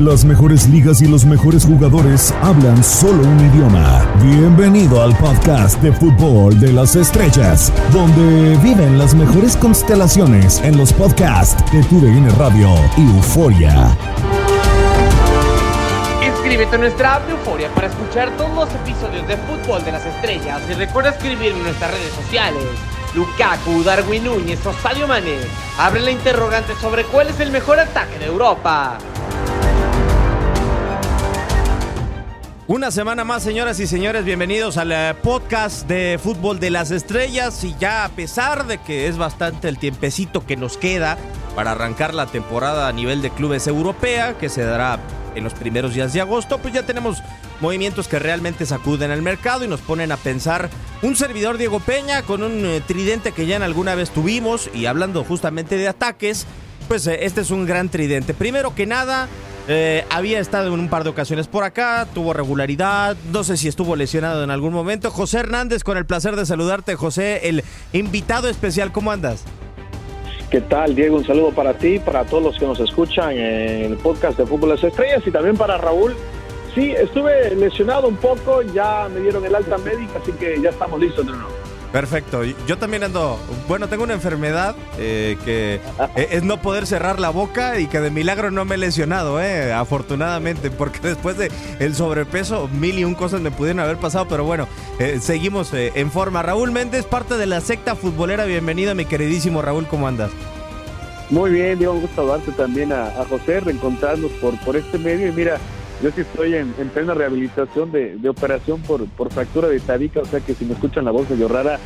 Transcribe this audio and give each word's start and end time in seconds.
Las 0.00 0.24
mejores 0.24 0.68
ligas 0.68 1.00
y 1.02 1.06
los 1.06 1.24
mejores 1.24 1.64
jugadores 1.64 2.34
hablan 2.42 2.82
solo 2.82 3.22
un 3.22 3.38
idioma. 3.38 4.04
Bienvenido 4.20 5.00
al 5.00 5.16
podcast 5.16 5.80
de 5.82 5.92
fútbol 5.92 6.58
de 6.58 6.72
las 6.72 6.96
estrellas, 6.96 7.72
donde 7.92 8.56
viven 8.56 8.98
las 8.98 9.14
mejores 9.14 9.56
constelaciones 9.56 10.60
en 10.64 10.76
los 10.76 10.92
podcasts 10.92 11.62
de 11.70 11.80
TUDN 11.84 12.28
Radio 12.36 12.74
y 12.96 13.02
Euforia. 13.02 13.96
Inscríbete 16.26 16.74
en 16.74 16.80
nuestra 16.80 17.14
app 17.14 17.30
Euforia 17.30 17.72
para 17.72 17.86
escuchar 17.86 18.36
todos 18.36 18.52
los 18.52 18.74
episodios 18.74 19.28
de 19.28 19.36
fútbol 19.36 19.84
de 19.84 19.92
las 19.92 20.04
estrellas 20.04 20.60
y 20.68 20.72
recuerda 20.72 21.10
escribirme 21.10 21.58
en 21.58 21.62
nuestras 21.62 21.92
redes 21.92 22.12
sociales. 22.14 22.64
Lukaku, 23.14 23.84
Darwin 23.84 24.24
Núñez 24.24 24.66
o 24.66 24.72
Sadio 24.72 25.06
Mané. 25.06 25.38
Abre 25.78 26.00
la 26.00 26.10
interrogante 26.10 26.74
sobre 26.80 27.04
cuál 27.04 27.28
es 27.28 27.38
el 27.38 27.52
mejor 27.52 27.78
ataque 27.78 28.18
de 28.18 28.26
Europa. 28.26 28.98
Una 32.66 32.90
semana 32.90 33.24
más, 33.24 33.42
señoras 33.42 33.78
y 33.78 33.86
señores, 33.86 34.24
bienvenidos 34.24 34.78
al 34.78 34.90
eh, 34.90 35.14
podcast 35.22 35.86
de 35.86 36.18
Fútbol 36.22 36.58
de 36.58 36.70
las 36.70 36.90
Estrellas. 36.90 37.62
Y 37.62 37.76
ya 37.78 38.06
a 38.06 38.08
pesar 38.08 38.66
de 38.66 38.78
que 38.78 39.06
es 39.06 39.18
bastante 39.18 39.68
el 39.68 39.76
tiempecito 39.76 40.46
que 40.46 40.56
nos 40.56 40.78
queda 40.78 41.18
para 41.54 41.72
arrancar 41.72 42.14
la 42.14 42.24
temporada 42.24 42.88
a 42.88 42.92
nivel 42.92 43.20
de 43.20 43.28
clubes 43.28 43.66
europea, 43.66 44.38
que 44.38 44.48
se 44.48 44.64
dará 44.64 44.98
en 45.34 45.44
los 45.44 45.52
primeros 45.52 45.92
días 45.92 46.14
de 46.14 46.22
agosto, 46.22 46.56
pues 46.56 46.72
ya 46.72 46.86
tenemos 46.86 47.18
movimientos 47.60 48.08
que 48.08 48.18
realmente 48.18 48.64
sacuden 48.64 49.10
el 49.10 49.20
mercado 49.20 49.66
y 49.66 49.68
nos 49.68 49.82
ponen 49.82 50.10
a 50.10 50.16
pensar 50.16 50.70
un 51.02 51.16
servidor 51.16 51.58
Diego 51.58 51.80
Peña 51.80 52.22
con 52.22 52.42
un 52.42 52.64
eh, 52.64 52.80
tridente 52.80 53.32
que 53.32 53.44
ya 53.44 53.56
en 53.56 53.62
alguna 53.62 53.94
vez 53.94 54.08
tuvimos 54.08 54.70
y 54.72 54.86
hablando 54.86 55.22
justamente 55.22 55.76
de 55.76 55.88
ataques, 55.88 56.46
pues 56.88 57.06
eh, 57.08 57.26
este 57.26 57.42
es 57.42 57.50
un 57.50 57.66
gran 57.66 57.90
tridente. 57.90 58.32
Primero 58.32 58.74
que 58.74 58.86
nada, 58.86 59.28
eh, 59.66 60.04
había 60.10 60.40
estado 60.40 60.72
en 60.72 60.80
un 60.80 60.88
par 60.88 61.04
de 61.04 61.10
ocasiones 61.10 61.48
por 61.48 61.64
acá, 61.64 62.06
tuvo 62.12 62.32
regularidad, 62.32 63.16
no 63.32 63.44
sé 63.44 63.56
si 63.56 63.68
estuvo 63.68 63.96
lesionado 63.96 64.44
en 64.44 64.50
algún 64.50 64.72
momento. 64.72 65.10
José 65.10 65.38
Hernández, 65.38 65.84
con 65.84 65.96
el 65.96 66.04
placer 66.04 66.36
de 66.36 66.44
saludarte, 66.44 66.96
José, 66.96 67.48
el 67.48 67.64
invitado 67.92 68.48
especial, 68.48 68.92
¿cómo 68.92 69.10
andas? 69.10 69.44
¿Qué 70.50 70.60
tal, 70.60 70.94
Diego? 70.94 71.16
Un 71.16 71.26
saludo 71.26 71.50
para 71.50 71.78
ti, 71.78 71.98
para 71.98 72.24
todos 72.24 72.42
los 72.42 72.58
que 72.58 72.66
nos 72.66 72.78
escuchan 72.78 73.32
en 73.32 73.92
el 73.92 73.96
podcast 73.96 74.38
de 74.38 74.46
Fútbol 74.46 74.70
Las 74.70 74.84
Estrellas 74.84 75.22
y 75.26 75.30
también 75.30 75.56
para 75.56 75.78
Raúl. 75.78 76.14
Sí, 76.74 76.90
estuve 76.90 77.54
lesionado 77.54 78.08
un 78.08 78.16
poco, 78.16 78.62
ya 78.62 79.08
me 79.12 79.20
dieron 79.20 79.44
el 79.44 79.54
alta 79.54 79.78
médica, 79.78 80.18
así 80.20 80.32
que 80.32 80.60
ya 80.60 80.70
estamos 80.70 81.00
listos 81.00 81.24
de 81.26 81.32
nuevo. 81.32 81.53
Perfecto. 81.94 82.42
Yo 82.42 82.76
también 82.76 83.04
ando. 83.04 83.38
Bueno, 83.68 83.86
tengo 83.88 84.02
una 84.02 84.14
enfermedad 84.14 84.74
eh, 84.98 85.38
que 85.44 85.78
es 86.16 86.42
no 86.42 86.60
poder 86.60 86.88
cerrar 86.88 87.20
la 87.20 87.30
boca 87.30 87.78
y 87.78 87.86
que 87.86 88.00
de 88.00 88.10
milagro 88.10 88.50
no 88.50 88.64
me 88.64 88.74
he 88.74 88.78
lesionado, 88.78 89.40
eh, 89.40 89.72
afortunadamente, 89.72 90.70
porque 90.72 90.98
después 90.98 91.38
de 91.38 91.52
el 91.78 91.94
sobrepeso, 91.94 92.66
mil 92.66 92.98
y 92.98 93.04
un 93.04 93.14
cosas 93.14 93.42
me 93.42 93.52
pudieron 93.52 93.78
haber 93.78 93.98
pasado, 93.98 94.26
pero 94.28 94.42
bueno, 94.42 94.66
eh, 94.98 95.20
seguimos 95.20 95.72
eh, 95.72 95.92
en 95.94 96.10
forma. 96.10 96.42
Raúl 96.42 96.72
Méndez, 96.72 97.04
parte 97.06 97.36
de 97.36 97.46
la 97.46 97.60
secta 97.60 97.94
futbolera. 97.94 98.44
Bienvenido, 98.44 98.92
mi 98.96 99.04
queridísimo 99.04 99.62
Raúl, 99.62 99.86
¿cómo 99.86 100.08
andas? 100.08 100.32
Muy 101.30 101.52
bien, 101.52 101.78
Diego, 101.78 101.92
un 101.92 102.00
gusto 102.00 102.26
darte 102.26 102.50
también 102.50 102.92
a, 102.92 103.04
a 103.06 103.24
José, 103.24 103.60
reencontrarnos 103.60 104.32
por, 104.32 104.58
por 104.64 104.74
este 104.74 104.98
medio. 104.98 105.28
Y 105.28 105.32
mira, 105.32 105.60
yo 106.02 106.10
sí 106.10 106.22
estoy 106.22 106.54
en, 106.54 106.72
plena 106.92 107.14
rehabilitación 107.14 107.92
de, 107.92 108.28
operación 108.28 108.80
por, 108.82 109.06
por 109.08 109.32
fractura 109.32 109.68
de 109.68 109.80
tabica, 109.80 110.20
o 110.20 110.24
sea 110.24 110.40
que 110.40 110.54
si 110.54 110.64
me 110.64 110.74
escuchan 110.74 111.04
la 111.04 111.10
voz 111.10 111.28
medio 111.30 111.48
rara, 111.48 111.78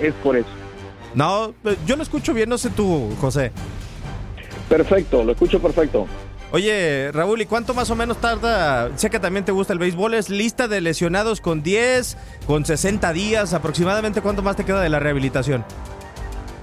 es 0.00 0.14
por 0.14 0.36
eso. 0.36 0.48
No, 1.14 1.54
yo 1.86 1.96
lo 1.96 2.02
escucho 2.02 2.34
bien, 2.34 2.48
no 2.48 2.58
sé 2.58 2.70
tú, 2.70 3.10
José. 3.20 3.52
Perfecto, 4.68 5.22
lo 5.24 5.32
escucho 5.32 5.60
perfecto. 5.60 6.06
Oye, 6.54 7.10
Raúl, 7.12 7.40
¿y 7.40 7.46
cuánto 7.46 7.74
más 7.74 7.90
o 7.90 7.96
menos 7.96 8.18
tarda? 8.20 8.96
Sé 8.96 9.10
que 9.10 9.18
también 9.18 9.44
te 9.44 9.50
gusta 9.50 9.72
el 9.72 9.80
béisbol. 9.80 10.14
¿Es 10.14 10.30
lista 10.30 10.68
de 10.68 10.80
lesionados 10.80 11.40
con 11.40 11.64
10, 11.64 12.16
con 12.46 12.64
60 12.64 13.12
días? 13.12 13.54
¿Aproximadamente 13.54 14.20
cuánto 14.20 14.42
más 14.42 14.54
te 14.54 14.64
queda 14.64 14.80
de 14.80 14.88
la 14.88 15.00
rehabilitación? 15.00 15.64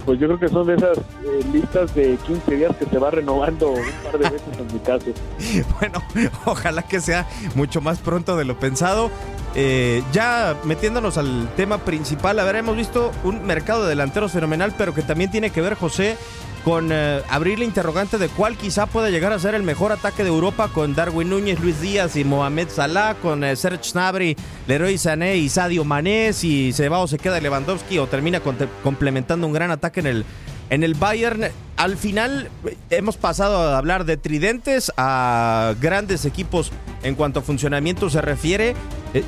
Pues 0.05 0.19
yo 0.19 0.27
creo 0.27 0.39
que 0.39 0.47
son 0.49 0.67
de 0.67 0.75
esas 0.75 0.97
eh, 0.97 1.45
listas 1.51 1.93
de 1.93 2.17
15 2.25 2.55
días 2.55 2.75
que 2.75 2.85
se 2.85 2.97
va 2.97 3.11
renovando 3.11 3.71
un 3.71 3.91
par 4.03 4.19
de 4.19 4.29
veces 4.29 4.57
en 4.57 4.73
mi 4.73 4.79
caso. 4.79 5.05
bueno, 5.79 6.01
ojalá 6.45 6.83
que 6.83 6.99
sea 6.99 7.27
mucho 7.55 7.81
más 7.81 7.99
pronto 7.99 8.35
de 8.35 8.45
lo 8.45 8.59
pensado. 8.59 9.11
Eh, 9.53 10.01
ya 10.13 10.55
metiéndonos 10.63 11.17
al 11.17 11.49
tema 11.55 11.79
principal, 11.79 12.39
a 12.39 12.43
ver, 12.45 12.55
hemos 12.55 12.75
visto 12.77 13.11
un 13.23 13.45
mercado 13.45 13.83
de 13.83 13.89
delanteros 13.89 14.31
fenomenal, 14.31 14.73
pero 14.77 14.93
que 14.93 15.01
también 15.01 15.29
tiene 15.29 15.49
que 15.49 15.59
ver, 15.61 15.75
José, 15.75 16.17
con 16.63 16.89
eh, 16.91 17.21
abrir 17.29 17.59
la 17.59 17.65
interrogante 17.65 18.17
de 18.17 18.29
cuál 18.29 18.55
quizá 18.55 18.85
pueda 18.85 19.09
llegar 19.09 19.33
a 19.33 19.39
ser 19.39 19.55
el 19.55 19.63
mejor 19.63 19.91
ataque 19.91 20.23
de 20.23 20.29
Europa 20.29 20.69
con 20.73 20.93
Darwin 20.93 21.29
Núñez, 21.29 21.59
Luis 21.59 21.81
Díaz 21.81 22.15
y 22.15 22.23
Mohamed 22.23 22.69
Salah, 22.69 23.15
con 23.15 23.43
eh, 23.43 23.55
Serge 23.55 23.91
Gnabry, 23.91 24.35
Leroy 24.67 24.97
Sané 24.97 25.37
y 25.37 25.49
Sadio 25.49 25.83
Mané, 25.83 26.33
si 26.33 26.71
se 26.73 26.89
va 26.89 26.99
o 26.99 27.07
se 27.07 27.17
queda 27.17 27.39
Lewandowski 27.39 27.97
o 27.97 28.07
termina 28.07 28.41
complementando 28.83 29.47
un 29.47 29.53
gran 29.53 29.71
ataque 29.71 30.01
en 30.01 30.07
el, 30.07 30.25
en 30.69 30.83
el 30.83 30.93
Bayern. 30.93 31.45
Al 31.77 31.97
final 31.97 32.49
eh, 32.65 32.77
hemos 32.91 33.17
pasado 33.17 33.57
a 33.57 33.77
hablar 33.77 34.05
de 34.05 34.17
tridentes 34.17 34.91
a 34.97 35.73
grandes 35.81 36.25
equipos 36.25 36.71
en 37.01 37.15
cuanto 37.15 37.39
a 37.39 37.43
funcionamiento 37.43 38.09
se 38.09 38.21
refiere. 38.21 38.75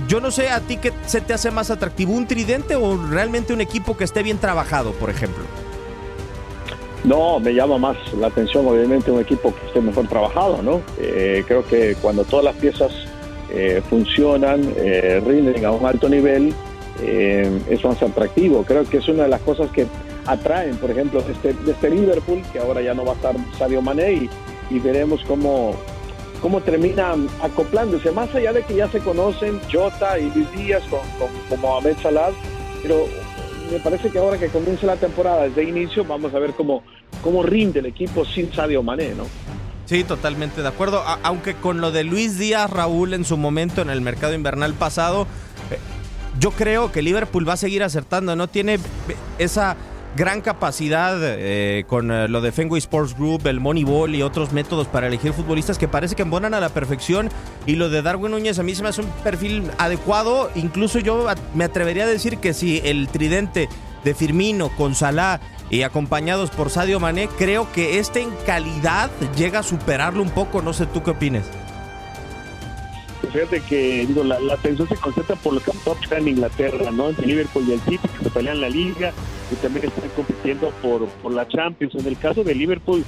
yo 0.08 0.22
no 0.22 0.30
sé 0.30 0.50
a 0.50 0.60
ti 0.60 0.78
qué 0.78 0.94
se 1.08 1.20
te 1.20 1.34
hace 1.34 1.50
más 1.50 1.72
atractivo, 1.72 2.14
un 2.14 2.28
tridente 2.28 2.76
o 2.76 2.98
realmente 3.08 3.54
un 3.54 3.62
equipo 3.62 3.98
que 3.98 4.04
esté 4.04 4.22
bien 4.22 4.38
trabajado, 4.38 4.92
por 4.94 5.10
ejemplo. 5.10 5.44
No, 7.04 7.40
me 7.40 7.54
llama 7.54 7.78
más 7.78 7.98
la 8.18 8.28
atención 8.28 8.66
obviamente 8.66 9.12
un 9.12 9.20
equipo 9.20 9.54
que 9.54 9.68
esté 9.68 9.82
mejor 9.82 10.08
trabajado, 10.08 10.62
¿no? 10.62 10.82
Eh, 11.00 11.44
creo 11.46 11.66
que 11.66 11.96
cuando 12.02 12.24
todas 12.24 12.46
las 12.46 12.56
piezas 12.56 12.92
eh, 13.50 13.82
funcionan, 13.90 14.74
eh, 14.78 15.22
rinden 15.26 15.66
a 15.66 15.72
un 15.72 15.86
alto 15.86 16.08
nivel, 16.08 16.54
es 17.02 17.84
más 17.84 18.02
atractivo. 18.02 18.64
Creo 18.64 18.86
que 18.86 18.98
es 18.98 19.08
una 19.10 19.24
de 19.24 19.30
las 19.30 19.42
cosas 19.42 19.70
que 19.72 19.86
atraen, 20.26 20.78
por 20.78 20.90
ejemplo, 20.90 21.22
de 21.22 21.34
este, 21.34 21.54
este 21.70 21.90
Liverpool, 21.90 22.42
que 22.54 22.60
ahora 22.60 22.82
ya 22.82 22.94
no 22.94 23.04
va 23.04 23.12
a 23.12 23.16
estar 23.16 23.36
Sadio 23.58 23.82
Mané, 23.82 24.30
y, 24.70 24.80
veremos 24.80 25.22
cómo, 25.28 25.76
cómo 26.42 26.62
terminan 26.62 27.28
acoplándose, 27.42 28.12
más 28.12 28.34
allá 28.34 28.54
de 28.54 28.64
que 28.64 28.76
ya 28.76 28.88
se 28.88 29.00
conocen 29.00 29.60
Jota 29.72 30.18
y 30.18 30.32
Luis 30.34 30.50
Díaz 30.54 30.84
con, 30.90 31.02
con, 31.20 31.28
con 31.50 31.60
Mohamed 31.60 31.98
Salah, 32.02 32.32
pero 32.82 33.06
me 33.72 33.80
parece 33.80 34.10
que 34.10 34.20
ahora 34.20 34.38
que 34.38 34.50
comienza 34.50 34.86
la 34.86 34.96
temporada 34.96 35.44
desde 35.44 35.64
inicio, 35.64 36.04
vamos 36.06 36.34
a 36.34 36.40
ver 36.40 36.54
cómo, 36.54 36.84
cómo 37.22 37.44
rinde 37.44 37.80
el 37.80 37.88
equipo 37.88 38.26
sin 38.26 38.54
Sadio 38.54 38.84
Mané, 38.84 39.14
¿no? 39.16 39.26
Sí, 39.86 40.04
totalmente 40.04 40.62
de 40.62 40.68
acuerdo. 40.68 41.04
aunque 41.24 41.56
con 41.56 41.82
lo 41.82 41.92
de 41.92 42.04
Luis 42.04 42.38
Díaz, 42.38 42.70
Raúl, 42.70 43.14
en 43.14 43.26
su 43.26 43.38
momento 43.38 43.82
en 43.82 43.90
el 43.90 44.02
mercado 44.02 44.34
invernal 44.34 44.74
pasado, 44.74 45.28
eh, 45.72 45.78
yo 46.40 46.52
creo 46.52 46.92
que 46.92 47.02
Liverpool 47.02 47.48
va 47.48 47.54
a 47.54 47.58
seguir 47.58 47.84
acertando. 47.84 48.36
No 48.36 48.48
tiene 48.48 48.80
esa 49.40 49.76
gran 50.16 50.42
capacidad 50.42 51.18
eh, 51.22 51.86
con 51.88 52.12
eh, 52.12 52.28
lo 52.28 52.42
de 52.42 52.52
Fenway 52.52 52.80
Sports 52.80 53.16
Group, 53.16 53.48
el 53.48 53.60
Moneyball 53.60 54.14
y 54.16 54.22
otros 54.22 54.52
métodos 54.54 54.88
para 54.88 55.08
elegir 55.08 55.34
futbolistas 55.34 55.78
que 55.78 55.88
parece 55.88 56.16
que 56.16 56.22
embonan 56.22 56.54
a 56.54 56.60
la 56.60 56.70
perfección. 56.70 57.30
Y 57.66 57.76
lo 57.76 57.90
de 57.90 58.02
Darwin 58.02 58.32
Núñez 58.32 58.60
a 58.60 58.64
mí 58.64 58.76
se 58.76 58.84
me 58.84 58.90
hace 58.90 59.02
un 59.02 59.10
perfil 59.24 59.70
adecuado. 59.78 60.52
Incluso 60.56 61.00
yo 61.00 61.28
me 61.54 61.64
atrevería 61.64 62.04
a 62.04 62.08
decir 62.08 62.38
que 62.38 62.54
si 62.54 62.82
el 62.84 63.08
tridente 63.08 63.70
de 64.04 64.14
Firmino 64.14 64.70
con 64.70 64.96
Salah 64.96 65.40
y 65.70 65.82
acompañados 65.82 66.52
por 66.52 66.70
Sadio 66.70 67.00
Mané, 67.00 67.30
creo 67.38 67.72
que 67.72 68.00
este 68.00 68.22
en 68.22 68.30
calidad 68.46 69.10
llega 69.36 69.60
a 69.60 69.64
superarlo 69.64 70.22
un 70.22 70.30
poco. 70.30 70.62
No 70.62 70.74
sé 70.74 70.86
tú 70.86 71.02
qué 71.02 71.12
opinas 71.12 71.46
fíjate 73.32 73.62
que 73.62 74.06
digo, 74.06 74.24
la, 74.24 74.38
atención 74.54 74.88
se 74.88 74.96
concentra 74.96 75.36
por 75.38 75.54
lo 75.54 75.62
que 75.62 75.72
en 76.16 76.28
Inglaterra, 76.28 76.92
¿no? 76.92 77.10
Entre 77.10 77.26
Liverpool 77.26 77.66
y 77.68 77.74
el 77.74 77.80
City, 77.82 78.08
que 78.08 78.24
se 78.26 78.30
pelean 78.30 78.62
la 78.62 78.70
liga 78.70 79.12
también 79.56 79.86
están 79.86 80.10
compitiendo 80.16 80.70
por, 80.82 81.08
por 81.08 81.32
la 81.34 81.48
Champions. 81.48 81.96
En 81.96 82.06
el 82.08 82.18
caso 82.18 82.44
de 82.44 82.56
Liverpool, 82.56 83.04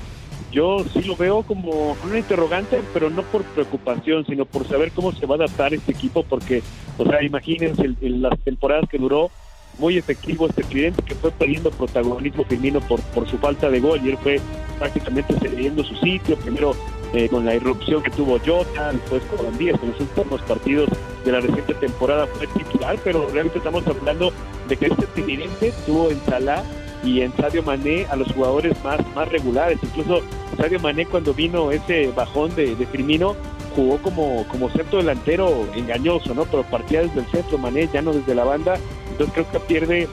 yo 0.51 0.85
sí 0.93 1.01
lo 1.03 1.15
veo 1.15 1.43
como 1.43 1.97
una 2.03 2.17
interrogante, 2.17 2.81
pero 2.93 3.09
no 3.09 3.23
por 3.23 3.43
preocupación, 3.43 4.25
sino 4.25 4.45
por 4.45 4.67
saber 4.67 4.91
cómo 4.91 5.11
se 5.11 5.25
va 5.25 5.35
a 5.35 5.37
adaptar 5.39 5.73
este 5.73 5.91
equipo, 5.91 6.23
porque, 6.23 6.63
o 6.97 7.05
sea, 7.05 7.23
imagínense 7.23 7.95
las 8.01 8.39
temporadas 8.39 8.87
que 8.89 8.97
duró, 8.97 9.31
muy 9.77 9.97
efectivo 9.97 10.47
este 10.47 10.63
cliente 10.63 11.01
que 11.03 11.15
fue 11.15 11.31
perdiendo 11.31 11.71
protagonismo 11.71 12.43
femenino 12.45 12.79
por, 12.81 13.01
por 13.01 13.29
su 13.29 13.37
falta 13.37 13.69
de 13.69 13.79
gol 13.79 13.99
y 14.03 14.09
él 14.09 14.17
fue 14.17 14.39
prácticamente 14.79 15.35
cediendo 15.39 15.83
su 15.83 15.95
sitio, 15.95 16.37
primero 16.37 16.73
eh, 17.15 17.29
con 17.29 17.45
la 17.45 17.55
irrupción 17.55 18.03
que 18.03 18.09
tuvo 18.09 18.37
Jota, 18.45 18.91
después 18.91 19.23
con 19.23 19.57
Díaz 19.57 19.79
en 19.81 19.91
los 19.91 20.01
últimos 20.01 20.41
partidos 20.41 20.89
de 21.23 21.31
la 21.31 21.39
reciente 21.39 21.73
temporada 21.75 22.27
fue 22.27 22.45
titular, 22.47 22.97
pero 23.05 23.27
realmente 23.29 23.59
estamos 23.59 23.87
hablando 23.87 24.33
de 24.67 24.75
que 24.75 24.87
este 24.87 25.07
tridente 25.07 25.73
tuvo 25.85 26.11
en 26.11 26.19
Salah 26.25 26.63
y 27.05 27.21
en 27.21 27.33
Sadio 27.37 27.63
Mané 27.63 28.05
a 28.09 28.17
los 28.17 28.29
jugadores 28.33 28.75
más, 28.83 28.99
más 29.15 29.29
regulares. 29.29 29.79
Incluso 29.81 30.21
Sadio 30.57 30.79
Mané 30.81 31.05
cuando 31.05 31.33
vino 31.33 31.71
ese 31.71 32.11
bajón 32.11 32.53
de, 32.55 32.75
de 32.75 32.85
Firmino 32.85 33.35
jugó 33.75 33.97
como, 33.99 34.45
como 34.49 34.69
centro 34.69 34.97
delantero 34.97 35.67
engañoso, 35.73 36.33
¿no? 36.33 36.43
Pero 36.43 36.63
partía 36.63 37.01
desde 37.01 37.21
el 37.21 37.27
centro, 37.27 37.57
Mané 37.57 37.89
ya 37.93 38.01
no 38.01 38.11
desde 38.11 38.35
la 38.35 38.43
banda. 38.43 38.77
Entonces 39.11 39.33
creo 39.33 39.51
que 39.51 39.59
pierde 39.61 40.07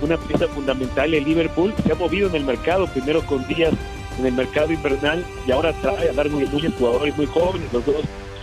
una 0.00 0.16
pieza 0.16 0.48
fundamental 0.48 1.14
el 1.14 1.22
Liverpool. 1.22 1.72
Se 1.86 1.92
ha 1.92 1.94
movido 1.94 2.28
en 2.28 2.34
el 2.34 2.44
mercado, 2.44 2.88
primero 2.88 3.24
con 3.26 3.46
Díaz 3.46 3.74
en 4.18 4.26
el 4.26 4.32
mercado 4.32 4.72
invernal 4.72 5.24
y 5.46 5.52
ahora 5.52 5.72
trae 5.74 6.10
a 6.10 6.12
dar 6.12 6.28
muy 6.28 6.46
jugadores 6.46 7.16
muy 7.16 7.26
jóvenes, 7.26 7.72
los 7.72 7.84
dos 7.84 7.96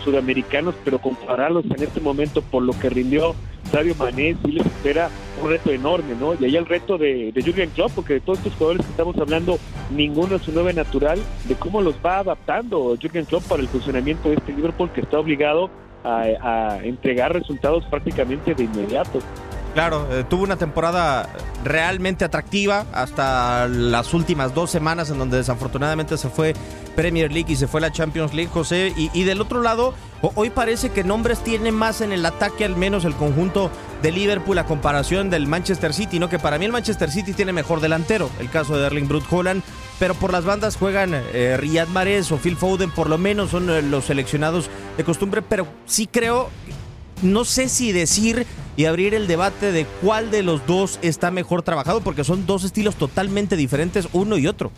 sudamericanos, 0.04 0.76
pero 0.84 1.00
compararlos 1.00 1.66
en 1.66 1.84
este 1.84 2.00
momento 2.00 2.42
por 2.42 2.64
lo 2.64 2.74
que 2.80 2.90
rindió 2.90 3.36
Sadio 3.72 3.94
Mané, 3.96 4.36
sí 4.44 4.52
les 4.52 4.66
espera 4.66 5.10
un 5.44 5.50
reto 5.50 5.72
enorme, 5.72 6.16
¿no? 6.20 6.34
Y 6.34 6.46
ahí 6.46 6.56
el 6.56 6.66
reto 6.66 6.98
de, 6.98 7.32
de 7.32 7.42
Jürgen 7.42 7.70
Klopp, 7.70 7.92
porque 7.92 8.14
de 8.14 8.20
todos 8.22 8.40
estos 8.40 8.54
jugadores 8.56 8.86
que 8.86 8.92
estamos 8.92 9.18
hablando, 9.18 9.60
ninguno 9.92 10.38
es 10.38 10.42
su 10.42 10.52
nueve 10.52 10.74
natural, 10.74 11.20
de 11.46 11.56
cómo 11.56 11.82
los 11.82 11.96
va 12.04 12.20
adaptando 12.20 12.96
Jürgen 13.00 13.26
Klopp 13.26 13.44
para 13.44 13.62
el 13.62 13.68
funcionamiento 13.68 14.30
de 14.30 14.36
este 14.36 14.54
Liverpool 14.54 14.90
que 14.92 15.02
está 15.02 15.20
obligado 15.20 15.70
a, 16.04 16.24
a 16.42 16.84
entregar 16.84 17.34
resultados 17.34 17.86
prácticamente 17.86 18.56
de 18.56 18.64
inmediato. 18.64 19.20
Claro, 19.74 20.08
eh, 20.12 20.26
tuvo 20.28 20.44
una 20.44 20.58
temporada 20.58 21.30
realmente 21.64 22.26
atractiva 22.26 22.86
hasta 22.92 23.68
las 23.68 24.14
últimas 24.14 24.54
dos 24.56 24.72
semanas 24.72 25.10
en 25.10 25.20
donde 25.20 25.38
desafortunadamente 25.38 26.18
se 26.18 26.30
fue 26.30 26.54
Premier 26.96 27.32
League 27.32 27.54
y 27.54 27.56
se 27.56 27.68
fue 27.68 27.80
la 27.80 27.92
Champions 27.92 28.34
League, 28.34 28.50
José. 28.52 28.94
Y, 28.98 29.12
y 29.14 29.24
del 29.26 29.42
otro 29.42 29.62
lado, 29.62 29.94
hoy 30.36 30.50
parece 30.50 30.90
que 30.90 31.04
nombres 31.04 31.40
tiene 31.44 31.72
más 31.72 32.02
en 32.02 32.12
el 32.12 32.26
ataque, 32.26 32.66
al 32.66 32.76
menos 32.76 33.06
el 33.06 33.14
conjunto 33.14 33.70
de 34.02 34.12
Liverpool 34.12 34.58
a 34.58 34.66
comparación 34.66 35.30
del 35.30 35.46
Manchester 35.46 35.94
City, 35.94 36.20
¿no? 36.20 36.30
Que 36.30 36.40
para 36.40 36.58
mí 36.58 36.66
el 36.66 36.72
Manchester 36.72 37.12
City 37.12 37.34
tiene 37.34 37.54
mejor 37.54 37.80
delantero, 37.80 38.30
el 38.40 38.50
caso 38.50 38.78
de 38.78 38.88
Erling 38.88 39.08
Brut 39.08 39.26
Holland, 39.30 39.62
pero 40.00 40.16
por 40.16 40.32
las 40.32 40.46
bandas 40.46 40.78
juegan 40.78 41.14
eh, 41.14 41.58
Riyad 41.58 41.88
Mahrez 41.90 42.32
o 42.32 42.38
Phil 42.38 42.58
Foden, 42.58 42.92
por 42.92 43.10
lo 43.10 43.18
menos 43.18 43.52
son 43.52 43.70
eh, 43.70 43.82
los 43.82 44.06
seleccionados 44.06 44.70
de 44.98 45.04
costumbre, 45.04 45.42
pero 45.42 45.68
sí 45.86 46.08
creo 46.08 46.50
no 47.22 47.44
sé 47.44 47.68
si 47.68 47.92
decir 47.92 48.46
y 48.80 48.86
abrir 48.86 49.14
el 49.14 49.28
debate 49.28 49.74
de 49.74 49.86
cuál 50.02 50.32
de 50.32 50.42
los 50.42 50.66
dos 50.66 51.00
está 51.02 51.32
mejor 51.32 51.64
trabajado, 51.64 52.00
porque 52.00 52.24
son 52.24 52.46
dos 52.46 52.64
estilos 52.64 52.96
totalmente 52.96 53.58
diferentes, 53.58 54.08
uno 54.14 54.38
y 54.38 54.48
otro. 54.48 54.72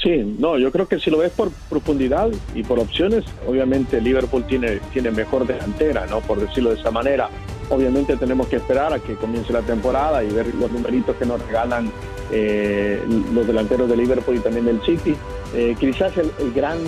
Sí, 0.00 0.36
no, 0.38 0.56
yo 0.56 0.70
creo 0.70 0.86
que 0.86 1.00
si 1.00 1.10
lo 1.10 1.18
ves 1.18 1.32
por 1.32 1.50
profundidad 1.68 2.30
y 2.54 2.62
por 2.62 2.78
opciones, 2.78 3.24
obviamente 3.44 4.00
Liverpool 4.00 4.46
tiene, 4.46 4.78
tiene 4.92 5.10
mejor 5.10 5.48
delantera, 5.48 6.06
¿no? 6.06 6.20
Por 6.20 6.38
decirlo 6.38 6.70
de 6.70 6.78
esa 6.78 6.92
manera. 6.92 7.28
Obviamente 7.70 8.16
tenemos 8.16 8.48
que 8.48 8.56
esperar 8.56 8.92
a 8.92 8.98
que 8.98 9.14
comience 9.14 9.52
la 9.52 9.62
temporada 9.62 10.24
y 10.24 10.30
ver 10.30 10.52
los 10.56 10.70
numeritos 10.72 11.14
que 11.16 11.24
nos 11.24 11.40
regalan 11.46 11.90
eh, 12.32 13.00
los 13.32 13.46
delanteros 13.46 13.88
de 13.88 13.96
Liverpool 13.96 14.36
y 14.36 14.40
también 14.40 14.66
del 14.66 14.82
City. 14.82 15.16
Eh, 15.54 15.76
quizás 15.78 16.12
el, 16.16 16.52
gran 16.52 16.78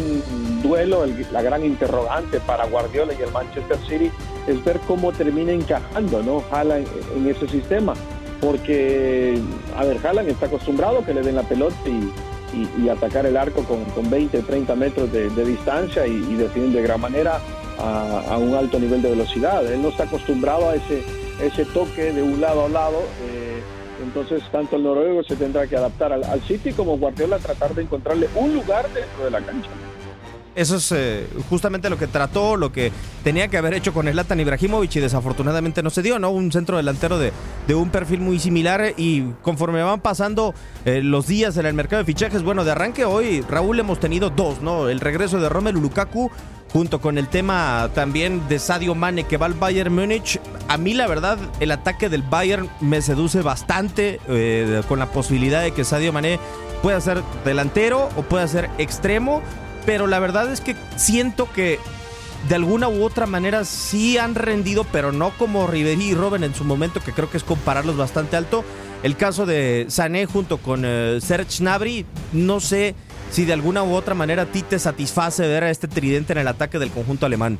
duelo, 0.60 1.04
el, 1.04 1.26
la 1.32 1.40
gran 1.40 1.64
interrogante 1.64 2.40
para 2.40 2.66
Guardiola 2.66 3.12
y 3.12 3.22
el 3.22 3.30
Manchester 3.30 3.78
City 3.88 4.10
es 4.48 4.64
ver 4.64 4.80
cómo 4.86 5.12
termina 5.12 5.52
encajando 5.52 6.22
¿no? 6.22 6.42
Haaland 6.50 6.86
en, 7.16 7.28
ese 7.28 7.46
sistema. 7.48 7.94
Porque, 8.40 9.38
a 9.76 9.84
ver, 9.84 10.04
Haaland 10.04 10.30
está 10.30 10.46
acostumbrado 10.46 10.98
a 10.98 11.06
que 11.06 11.14
le 11.14 11.22
den 11.22 11.36
la 11.36 11.44
pelota 11.44 11.76
y, 11.86 12.84
y, 12.84 12.88
atacar 12.88 13.24
el 13.24 13.36
arco 13.36 13.62
con, 13.62 13.84
con 13.84 14.10
20, 14.10 14.42
30 14.42 14.74
metros 14.74 15.12
de, 15.12 15.28
distancia 15.44 16.08
y, 16.08 16.12
y 16.12 16.34
de 16.34 16.82
gran 16.82 17.00
manera 17.00 17.40
a, 17.82 18.38
un 18.38 18.54
alto 18.54 18.78
nivel 18.78 19.02
de 19.02 19.10
velocidad. 19.10 19.64
Él 19.70 19.82
no 19.82 19.88
está 19.88 20.04
acostumbrado 20.04 20.70
a 20.70 20.76
ese, 20.76 21.02
ese 21.42 21.64
toque 21.66 22.12
de 22.12 22.22
un 22.22 22.40
lado 22.40 22.66
a 22.66 22.68
lado. 22.68 23.02
Eh, 23.22 23.60
entonces, 24.02 24.42
tanto 24.50 24.76
el 24.76 24.84
noruego 24.84 25.22
se 25.22 25.36
tendrá 25.36 25.66
que 25.66 25.76
adaptar 25.76 26.12
al, 26.12 26.24
al 26.24 26.40
City 26.42 26.72
como 26.72 26.98
Guardiola 26.98 27.38
tratar 27.38 27.74
de 27.74 27.82
encontrarle 27.82 28.28
un 28.34 28.54
lugar 28.54 28.88
dentro 28.92 29.24
de 29.24 29.30
la 29.30 29.40
cancha. 29.40 29.70
Eso 30.54 30.76
es 30.76 30.92
eh, 30.92 31.26
justamente 31.48 31.88
lo 31.88 31.98
que 31.98 32.06
trató, 32.06 32.56
lo 32.56 32.72
que 32.72 32.92
tenía 33.24 33.48
que 33.48 33.56
haber 33.56 33.72
hecho 33.72 33.94
con 33.94 34.06
el 34.06 34.16
Latan 34.16 34.38
Ibrahimovic 34.38 34.96
y 34.96 35.00
desafortunadamente 35.00 35.82
no 35.82 35.88
se 35.88 36.02
dio, 36.02 36.18
¿no? 36.18 36.30
Un 36.30 36.52
centro 36.52 36.76
delantero 36.76 37.18
de, 37.18 37.32
de 37.66 37.74
un 37.74 37.88
perfil 37.88 38.20
muy 38.20 38.38
similar 38.38 38.92
y 38.98 39.22
conforme 39.40 39.82
van 39.82 40.00
pasando 40.00 40.52
eh, 40.84 41.00
los 41.02 41.26
días 41.26 41.56
en 41.56 41.64
el 41.64 41.72
mercado 41.72 42.02
de 42.02 42.06
fichajes, 42.06 42.42
bueno, 42.42 42.64
de 42.64 42.72
arranque 42.72 43.06
hoy, 43.06 43.40
Raúl, 43.40 43.80
hemos 43.80 43.98
tenido 43.98 44.28
dos, 44.28 44.60
¿no? 44.60 44.90
El 44.90 45.00
regreso 45.00 45.40
de 45.40 45.48
Romelu 45.48 45.80
Lukaku 45.80 46.30
junto 46.72 47.00
con 47.00 47.18
el 47.18 47.28
tema 47.28 47.90
también 47.94 48.48
de 48.48 48.58
Sadio 48.58 48.94
Mane 48.94 49.24
que 49.24 49.36
va 49.36 49.46
al 49.46 49.54
Bayern 49.54 49.94
Múnich. 49.94 50.40
A 50.68 50.78
mí 50.78 50.94
la 50.94 51.06
verdad 51.06 51.38
el 51.60 51.70
ataque 51.70 52.08
del 52.08 52.22
Bayern 52.22 52.68
me 52.80 53.02
seduce 53.02 53.42
bastante 53.42 54.20
eh, 54.28 54.82
con 54.88 54.98
la 54.98 55.10
posibilidad 55.10 55.62
de 55.62 55.72
que 55.72 55.84
Sadio 55.84 56.12
Mane 56.12 56.38
pueda 56.82 57.00
ser 57.00 57.22
delantero 57.44 58.08
o 58.16 58.22
pueda 58.22 58.48
ser 58.48 58.70
extremo 58.78 59.42
pero 59.86 60.06
la 60.06 60.18
verdad 60.18 60.50
es 60.52 60.60
que 60.60 60.76
siento 60.96 61.48
que 61.52 61.78
de 62.48 62.54
alguna 62.54 62.88
u 62.88 63.04
otra 63.04 63.26
manera 63.26 63.64
sí 63.64 64.18
han 64.18 64.34
rendido, 64.34 64.84
pero 64.84 65.12
no 65.12 65.30
como 65.30 65.66
Ribery 65.66 66.10
y 66.10 66.14
Robben 66.14 66.44
en 66.44 66.54
su 66.54 66.64
momento, 66.64 67.00
que 67.00 67.12
creo 67.12 67.30
que 67.30 67.36
es 67.36 67.44
compararlos 67.44 67.96
bastante 67.96 68.36
alto. 68.36 68.64
El 69.02 69.16
caso 69.16 69.46
de 69.46 69.86
Sané 69.88 70.26
junto 70.26 70.58
con 70.58 70.84
uh, 70.84 71.20
Serge 71.20 71.58
Gnabry, 71.58 72.06
no 72.32 72.60
sé 72.60 72.94
si 73.32 73.46
de 73.46 73.54
alguna 73.54 73.82
u 73.82 73.94
otra 73.94 74.14
manera 74.14 74.42
a 74.42 74.46
ti 74.46 74.62
te 74.62 74.78
satisface 74.78 75.48
ver 75.48 75.64
a 75.64 75.70
este 75.70 75.88
tridente 75.88 76.34
en 76.34 76.38
el 76.38 76.48
ataque 76.48 76.78
del 76.78 76.90
conjunto 76.90 77.24
alemán. 77.24 77.58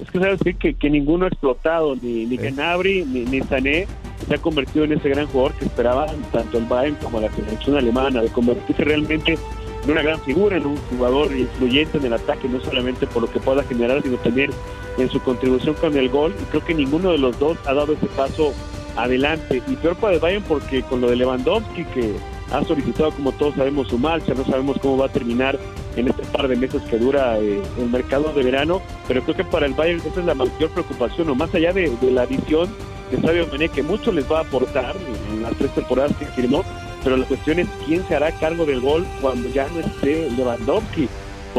Es 0.00 0.10
que 0.10 0.18
sabes 0.18 0.40
que, 0.58 0.74
que 0.74 0.90
ninguno 0.90 1.24
ha 1.24 1.28
explotado, 1.28 1.94
ni, 1.96 2.26
ni 2.26 2.36
sí. 2.36 2.48
Gnabry 2.48 3.04
ni, 3.04 3.20
ni 3.24 3.40
Sané 3.40 3.86
se 4.26 4.34
ha 4.34 4.38
convertido 4.38 4.84
en 4.84 4.92
ese 4.92 5.08
gran 5.08 5.26
jugador 5.28 5.54
que 5.54 5.64
esperaban 5.64 6.08
tanto 6.32 6.58
el 6.58 6.66
Bayern 6.66 6.96
como 6.96 7.20
la 7.20 7.30
selección 7.32 7.76
alemana, 7.76 8.20
de 8.20 8.28
convertirse 8.28 8.82
realmente 8.84 9.38
en 9.84 9.90
una 9.90 10.02
gran 10.02 10.20
figura, 10.20 10.56
en 10.56 10.66
un 10.66 10.76
jugador 10.76 11.34
influyente 11.36 11.98
en 11.98 12.06
el 12.06 12.14
ataque, 12.14 12.48
no 12.48 12.60
solamente 12.60 13.06
por 13.06 13.22
lo 13.22 13.30
que 13.30 13.38
pueda 13.38 13.62
generar, 13.62 14.02
sino 14.02 14.16
también 14.18 14.50
en 14.98 15.08
su 15.08 15.20
contribución 15.20 15.74
con 15.76 15.96
el 15.96 16.08
gol. 16.08 16.34
Y 16.42 16.44
creo 16.46 16.64
que 16.64 16.74
ninguno 16.74 17.12
de 17.12 17.18
los 17.18 17.38
dos 17.38 17.56
ha 17.64 17.74
dado 17.74 17.92
ese 17.92 18.06
paso 18.06 18.52
adelante. 18.96 19.62
Y 19.68 19.76
peor 19.76 19.96
para 19.96 20.14
el 20.14 20.20
Bayern 20.20 20.44
porque 20.48 20.82
con 20.82 21.00
lo 21.00 21.10
de 21.10 21.16
Lewandowski, 21.16 21.84
que 21.84 22.14
ha 22.52 22.64
solicitado, 22.64 23.10
como 23.12 23.32
todos 23.32 23.54
sabemos, 23.54 23.88
su 23.88 23.98
marcha, 23.98 24.34
no 24.34 24.44
sabemos 24.44 24.78
cómo 24.80 24.96
va 24.96 25.06
a 25.06 25.10
terminar 25.10 25.58
en 25.96 26.08
este 26.08 26.22
par 26.24 26.48
de 26.48 26.56
meses 26.56 26.82
que 26.82 26.98
dura 26.98 27.38
eh, 27.38 27.60
el 27.78 27.90
mercado 27.90 28.32
de 28.32 28.42
verano, 28.42 28.80
pero 29.06 29.22
creo 29.22 29.36
que 29.36 29.44
para 29.44 29.66
el 29.66 29.74
Bayern 29.74 30.00
esa 30.00 30.20
es 30.20 30.26
la 30.26 30.34
mayor 30.34 30.70
preocupación, 30.70 31.28
o 31.28 31.34
más 31.34 31.54
allá 31.54 31.72
de, 31.72 31.90
de 31.90 32.10
la 32.10 32.22
adición 32.22 32.68
de 33.10 33.20
Sadio 33.20 33.46
Mané, 33.48 33.68
que 33.68 33.82
mucho 33.82 34.12
les 34.12 34.30
va 34.30 34.38
a 34.38 34.42
aportar 34.42 34.94
en 35.32 35.42
las 35.42 35.54
tres 35.54 35.70
temporadas 35.74 36.12
que 36.18 36.26
firmó, 36.26 36.64
pero 37.02 37.16
la 37.16 37.26
cuestión 37.26 37.58
es 37.58 37.68
quién 37.86 38.06
se 38.06 38.16
hará 38.16 38.32
cargo 38.32 38.64
del 38.66 38.80
gol 38.80 39.06
cuando 39.20 39.48
ya 39.48 39.66
no 39.68 39.80
esté 39.80 40.30
Lewandowski, 40.30 41.08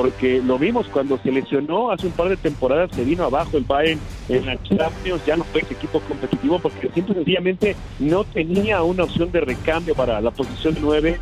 porque 0.01 0.41
lo 0.41 0.57
vimos 0.57 0.87
cuando 0.87 1.17
se 1.17 1.29
lesionó 1.29 1.91
hace 1.91 2.07
un 2.07 2.13
par 2.13 2.29
de 2.29 2.37
temporadas, 2.37 2.89
se 2.95 3.03
vino 3.03 3.25
abajo 3.25 3.57
el 3.57 3.65
Bayern 3.65 3.99
en 4.29 4.45
la 4.45 4.55
Champions, 4.63 5.25
ya 5.25 5.35
no 5.35 5.43
fue 5.43 5.59
ese 5.59 5.73
equipo 5.73 5.99
competitivo 5.99 6.57
porque 6.57 6.89
simple 6.95 7.15
sencillamente 7.15 7.75
no 7.99 8.23
tenía 8.23 8.81
una 8.81 9.03
opción 9.03 9.29
de 9.33 9.41
recambio 9.41 9.95
para 9.95 10.21
la 10.21 10.31
posición 10.31 10.77
9 10.79 11.19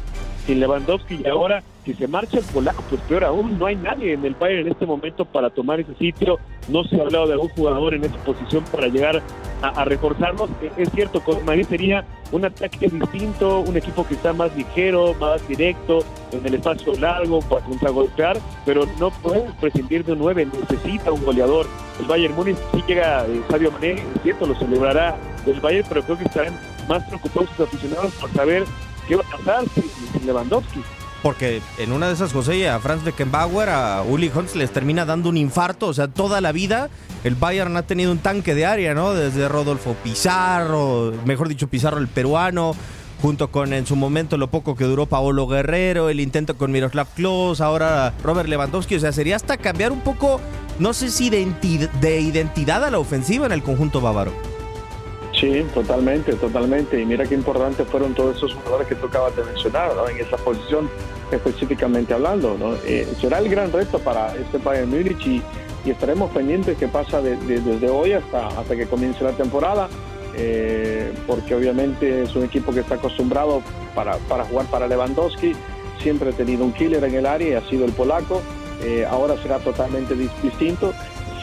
sin 0.48 0.60
Lewandowski 0.60 1.22
y 1.24 1.27
ahora 1.27 1.62
si 1.86 1.94
se 1.94 2.08
marcha 2.08 2.39
el 2.39 2.44
polaco, 2.46 2.84
pues 2.89 3.01
peor 3.01 3.24
aún, 3.24 3.58
no 3.58 3.66
hay 3.66 3.75
nadie 3.75 4.13
en 4.13 4.25
el 4.25 4.36
Bayern 4.36 4.68
en 4.68 4.74
este 4.74 4.86
momento 4.86 5.24
para 5.24 5.50
tomar 5.50 5.80
ese 5.80 5.94
sitio, 5.96 6.38
no 6.68 6.84
se 6.84 6.98
ha 6.98 7.04
hablado 7.04 7.27
de 7.27 7.34
algún 7.34 7.50
jugador 7.50 7.94
en 7.94 8.04
esa 8.04 8.18
posición 8.25 8.63
para 8.72 8.88
llegar 8.88 9.22
a, 9.62 9.68
a 9.70 9.86
reforzarnos, 9.86 10.50
es 10.75 10.89
cierto, 10.92 11.22
con 11.22 11.46
Madrid 11.46 11.66
sería 11.70 12.04
un 12.34 12.44
ataque 12.44 12.89
distinto, 12.89 13.62
un 13.62 13.77
equipo 13.77 14.06
que 14.06 14.16
está 14.16 14.34
más 14.34 14.54
ligero, 14.58 15.13
más 15.13 15.48
directo, 15.48 16.04
en 16.34 16.46
el 16.46 16.56
espacio 16.56 16.94
largo 16.96 17.39
para 17.39 17.63
contragolpear, 17.63 18.38
pero 18.66 18.86
no 19.00 19.10
podemos 19.10 19.56
prescindir 19.56 20.04
de 20.04 20.12
un 20.12 20.20
9, 20.20 20.46
necesita 20.46 21.12
un 21.12 21.24
goleador. 21.24 21.68
El 22.01 22.06
Bayern 22.06 22.36
Múnich 22.36 22.58
sí 22.74 22.84
llega 22.86 23.25
eh, 23.25 23.42
Sadio 23.50 23.72
Mané, 23.72 23.92
es 23.94 24.22
cierto, 24.24 24.46
lo 24.46 24.56
celebrará 24.56 25.16
el 25.46 25.60
Bayern, 25.62 25.88
pero 25.88 26.01
creo 26.04 26.18
que 26.18 26.25
estarán 26.25 26.60
más 26.89 27.04
preocupados 27.06 27.50
sus 27.51 27.68
aficionados 27.68 28.13
por 28.16 28.30
saber 28.34 28.66
qué 29.07 29.15
va 29.15 29.23
a 29.31 29.37
pasar 29.37 29.63
Lewandowski 30.25 30.81
porque 31.23 31.61
en 31.77 31.91
una 31.91 32.07
de 32.07 32.13
esas, 32.13 32.31
José, 32.31 32.69
a 32.69 32.79
Franz 32.79 33.03
Beckenbauer, 33.03 33.69
a 33.69 34.03
Uli 34.03 34.31
Holmes 34.33 34.55
les 34.55 34.71
termina 34.71 35.03
dando 35.03 35.29
un 35.29 35.37
infarto. 35.37 35.87
O 35.87 35.93
sea, 35.93 36.07
toda 36.07 36.41
la 36.41 36.51
vida 36.51 36.89
el 37.23 37.35
Bayern 37.35 37.75
ha 37.75 37.81
tenido 37.81 38.11
un 38.11 38.19
tanque 38.19 38.55
de 38.55 38.65
área, 38.65 38.93
¿no? 38.93 39.13
Desde 39.13 39.49
Rodolfo 39.49 39.95
Pizarro, 40.03 41.13
mejor 41.25 41.49
dicho, 41.49 41.67
Pizarro 41.67 41.97
el 41.97 42.07
peruano, 42.07 42.75
junto 43.21 43.51
con 43.51 43.73
en 43.73 43.85
su 43.85 43.95
momento 43.95 44.37
lo 44.37 44.49
poco 44.49 44.75
que 44.75 44.85
duró 44.85 45.07
Paolo 45.07 45.47
Guerrero, 45.47 46.09
el 46.09 46.19
intento 46.19 46.55
con 46.55 46.71
Miroslav 46.71 47.07
Klose, 47.15 47.63
ahora 47.63 48.13
Robert 48.23 48.47
Lewandowski. 48.47 48.95
O 48.95 48.99
sea, 48.99 49.11
sería 49.11 49.35
hasta 49.35 49.57
cambiar 49.57 49.91
un 49.91 50.01
poco, 50.01 50.39
no 50.79 50.93
sé 50.93 51.09
si 51.09 51.29
de 51.29 52.21
identidad 52.21 52.85
a 52.85 52.91
la 52.91 52.99
ofensiva 52.99 53.47
en 53.47 53.51
el 53.51 53.63
conjunto 53.63 54.01
bávaro. 54.01 54.56
Sí, 55.39 55.65
totalmente, 55.74 56.34
totalmente. 56.34 57.00
Y 57.00 57.06
mira 57.06 57.25
qué 57.25 57.36
importantes 57.36 57.88
fueron 57.88 58.13
todos 58.15 58.38
esos 58.38 58.53
jugadores 58.56 58.88
que 58.88 58.96
tú 58.96 59.08
acabas 59.08 59.36
de 59.36 59.44
mencionar, 59.44 59.96
¿no? 59.96 60.10
En 60.10 60.17
esa 60.17 60.38
posición 60.38 60.89
específicamente 61.32 62.13
hablando. 62.13 62.58
¿no? 62.58 62.75
Eh, 62.86 63.08
será 63.20 63.39
el 63.39 63.50
gran 63.50 63.72
reto 63.72 64.00
para 64.00 64.36
este 64.36 64.58
Bayern 64.58 64.89
Múnich 64.89 65.25
y, 65.27 65.41
y 65.86 65.91
estaremos 65.91 66.32
pendientes 66.32 66.77
qué 66.77 66.88
pasa 66.88 67.22
desde 67.22 67.89
hoy 67.89 68.13
hasta, 68.13 68.48
hasta 68.48 68.75
que 68.75 68.86
comience 68.88 69.24
la 69.24 69.32
temporada. 69.32 69.89
Eh, 70.39 71.12
porque 71.25 71.56
obviamente 71.56 72.24
es 72.24 72.36
un 72.36 72.44
equipo 72.44 72.72
que 72.72 72.82
está 72.82 72.96
acostumbrado 72.96 73.63
para, 73.96 74.17
para, 74.17 74.46
jugar 74.46 74.67
para 74.67 74.88
Lewandowski, 74.88 75.53
siempre 76.03 76.29
ha 76.29 76.34
tenido 76.34 76.63
un 76.63 76.74
killer 76.74 77.03
en 77.03 77.15
el 77.15 77.25
área 77.25 77.50
y 77.50 77.53
ha 77.53 77.67
sido 77.67 77.86
el 77.86 77.91
polaco, 77.91 78.44
eh, 78.84 79.03
ahora 79.10 79.36
será 79.41 79.58
totalmente 79.58 80.13
distinto. 80.44 80.94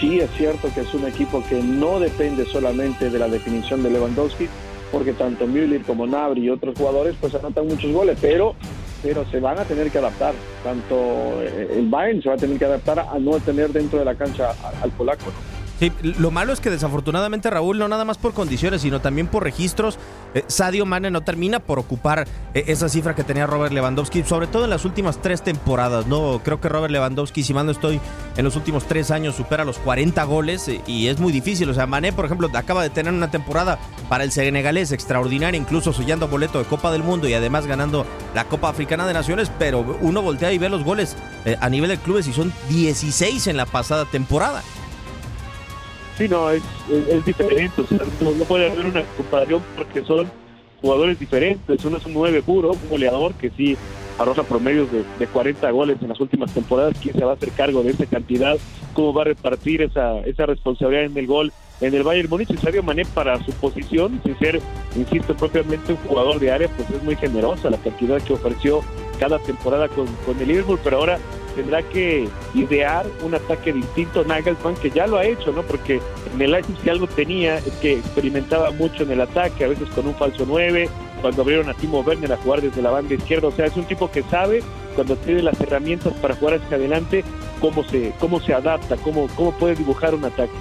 Sí 0.05 0.21
es 0.21 0.31
cierto 0.33 0.69
que 0.75 0.83
es 0.83 0.93
un 0.93 1.07
equipo 1.07 1.43
que 1.49 1.63
no 1.63 1.99
depende 1.99 2.45
solamente 2.45 3.09
de 3.09 3.19
la 3.19 3.27
definición 3.27 3.83
de 3.83 3.89
Lewandowski, 3.89 4.49
porque 4.93 5.15
tanto 5.15 5.47
Müller 5.47 5.81
como 5.81 6.07
Nabri 6.07 6.43
y 6.43 6.51
otros 6.51 6.77
jugadores 6.77 7.17
pues 7.19 7.35
anotan 7.35 7.67
muchos 7.67 7.91
goles, 7.91 8.19
pero 8.21 8.55
pero 9.03 9.25
se 9.31 9.41
van 9.41 9.59
a 9.59 9.65
tener 9.65 9.91
que 9.91 9.97
adaptar. 9.97 10.35
Tanto 10.63 11.41
eh, 11.41 11.77
el 11.79 11.89
Bayern 11.89 12.23
se 12.23 12.29
va 12.29 12.35
a 12.35 12.39
tener 12.39 12.59
que 12.59 12.67
adaptar 12.67 12.99
a 12.99 13.19
no 13.19 13.41
tener 13.41 13.73
dentro 13.73 13.99
de 13.99 14.05
la 14.05 14.15
cancha 14.15 14.55
al 14.83 14.91
polaco. 14.91 15.33
Sí, 15.81 15.91
lo 16.03 16.31
malo 16.31 16.53
es 16.53 16.61
que 16.61 16.71
desafortunadamente 16.71 17.51
Raúl, 17.51 17.79
no 17.79 17.89
nada 17.89 18.05
más 18.05 18.17
por 18.17 18.33
condiciones, 18.33 18.83
sino 18.83 19.01
también 19.01 19.27
por 19.27 19.43
registros, 19.43 19.99
eh, 20.35 20.45
Sadio 20.47 20.87
Mane 20.87 21.11
no 21.11 21.23
termina 21.23 21.59
por 21.59 21.81
ocupar 21.81 22.29
eh, 22.55 22.65
esa 22.69 22.89
cifra 22.89 23.17
que 23.17 23.25
tenía 23.25 23.47
Robert 23.47 23.73
Lewandowski, 23.73 24.23
sobre 24.23 24.47
todo 24.47 24.65
en 24.65 24.71
las 24.71 24.85
últimas 24.85 25.21
tres 25.21 25.43
temporadas, 25.43 26.07
¿no? 26.07 26.41
Creo 26.45 26.61
que 26.61 26.69
Robert 26.69 26.93
Lewandowski, 26.93 27.43
si 27.43 27.53
mal 27.55 27.67
no 27.67 27.73
estoy, 27.73 28.01
en 28.37 28.45
los 28.45 28.55
últimos 28.55 28.85
tres 28.85 29.11
años 29.11 29.35
supera 29.35 29.65
los 29.65 29.79
40 29.79 30.23
goles 30.25 30.69
eh, 30.69 30.81
y 30.87 31.09
es 31.09 31.19
muy 31.19 31.33
difícil. 31.33 31.69
O 31.69 31.75
sea, 31.75 31.87
Mane, 31.87 32.13
por 32.13 32.25
ejemplo, 32.25 32.49
acaba 32.55 32.85
de 32.85 32.91
tener 32.91 33.13
una 33.13 33.33
temporada 33.33 33.81
para 34.09 34.23
el 34.23 34.31
senegalés 34.31 34.93
extraordinaria, 34.93 35.59
incluso 35.59 35.93
sellando 35.93 36.29
boleto 36.29 36.61
de 36.61 36.67
Copa 36.67 36.93
del 36.93 37.03
Mundo 37.03 37.29
y 37.29 37.35
además 37.35 37.67
ganando 37.67 38.07
la 38.33 38.45
Copa 38.45 38.69
Africana 38.69 39.07
de 39.07 39.15
Naciones, 39.15 39.51
pero 39.59 39.81
uno 40.01 40.23
voltea 40.23 40.53
y 40.53 40.59
ve 40.59 40.69
los 40.69 40.85
goles 40.85 41.17
a 41.61 41.69
nivel 41.69 41.91
de 41.91 41.99
clubes 41.99 42.27
y 42.27 42.33
son 42.33 42.53
16 42.69 43.49
en 43.49 43.57
la 43.57 43.67
pasada 43.67 44.05
temporada. 44.05 44.63
Sí, 46.17 46.29
no, 46.29 46.51
es, 46.51 46.63
es, 46.89 47.25
diferente. 47.25 47.83
no, 48.21 48.45
puede 48.45 48.71
haber 48.71 48.87
una 48.87 49.03
comparación 49.17 49.63
porque 49.77 50.05
son 50.05 50.31
jugadores 50.81 51.19
diferentes. 51.19 51.85
Uno 51.85 51.97
es 51.97 52.07
un 52.07 52.15
9 52.15 52.43
puro, 52.43 52.73
un 52.73 52.89
goleador 52.89 53.35
que 53.35 53.51
sí 53.51 53.77
arroja 54.19 54.45
promedios 54.45 54.93
de, 54.93 55.03
de 55.19 55.27
40 55.27 55.69
goles 55.73 55.97
en 56.01 56.09
las 56.09 56.21
últimas 56.21 56.53
temporadas. 56.55 56.97
¿Quién 57.03 57.17
se 57.17 57.25
va 57.25 57.33
a 57.33 57.35
hacer 57.35 57.51
cargo 57.51 57.83
de 57.83 57.91
esa 57.91 58.07
cantidad? 58.07 58.57
¿Cómo 58.93 59.13
va 59.13 59.23
a 59.23 59.25
repartir 59.25 59.83
esa, 59.83 60.21
esa 60.21 60.47
responsabilidad 60.47 61.05
en 61.05 61.19
el 61.19 61.27
gol? 61.27 61.53
En 61.81 61.93
el 61.93 62.05
Bayern 62.05 62.31
Múnich, 62.31 62.51
y 62.51 62.57
Sadio 62.57 62.85
Mané 62.85 63.05
para 63.05 63.45
su 63.45 63.51
posición, 63.53 64.21
sin 64.25 64.39
ser, 64.39 64.61
insisto, 64.95 65.35
propiamente 65.35 65.93
un 65.93 65.99
jugador 65.99 66.39
de 66.39 66.53
área, 66.53 66.69
pues 66.69 66.89
es 66.89 67.03
muy 67.03 67.17
generosa 67.17 67.69
la 67.69 67.79
cantidad 67.79 68.23
que 68.23 68.35
ofreció 68.35 68.83
cada 69.19 69.41
temporada 69.41 69.89
con, 69.89 70.07
con 70.25 70.39
el 70.41 70.47
Liverpool, 70.47 70.79
pero 70.85 70.99
ahora 70.99 71.19
tendrá 71.55 71.83
que 71.83 72.29
idear 72.55 73.07
un 73.23 73.35
ataque 73.35 73.73
distinto 73.73 74.25
Nagelsmann, 74.25 74.77
que 74.77 74.91
ya 74.91 75.07
lo 75.07 75.17
ha 75.17 75.25
hecho, 75.25 75.53
¿no? 75.53 75.63
Porque 75.63 76.01
en 76.35 76.43
el 76.43 76.53
Leipzig 76.53 76.77
si 76.83 76.91
algo 76.91 77.07
tenía 77.07 77.59
es 77.59 77.73
que 77.81 77.95
experimentaba 77.95 78.71
mucho 78.73 79.03
en 79.03 79.13
el 79.13 79.21
ataque, 79.21 79.65
a 79.65 79.69
veces 79.69 79.89
con 79.91 80.07
un 80.07 80.15
falso 80.15 80.45
9, 80.47 80.89
cuando 81.21 81.43
abrieron 81.43 81.69
a 81.69 81.75
Timo 81.75 82.01
Werner 82.01 82.33
a 82.33 82.37
jugar 82.37 82.61
desde 82.61 82.83
la 82.83 82.91
banda 82.91 83.15
izquierda, 83.15 83.49
o 83.49 83.53
sea, 83.53 83.67
es 83.67 83.77
un 83.77 83.85
tipo 83.85 84.11
que 84.11 84.23
sabe 84.25 84.63
cuando 84.95 85.17
tiene 85.17 85.43
las 85.43 85.61
herramientas 85.61 86.13
para 86.15 86.35
jugar 86.37 86.61
hacia 86.61 86.77
adelante 86.77 87.25
cómo 87.61 87.83
se 87.85 88.13
cómo 88.21 88.41
se 88.41 88.55
adapta, 88.55 88.97
cómo 88.97 89.29
cómo 89.35 89.53
puede 89.53 89.75
dibujar 89.75 90.15
un 90.15 90.25
ataque. 90.25 90.53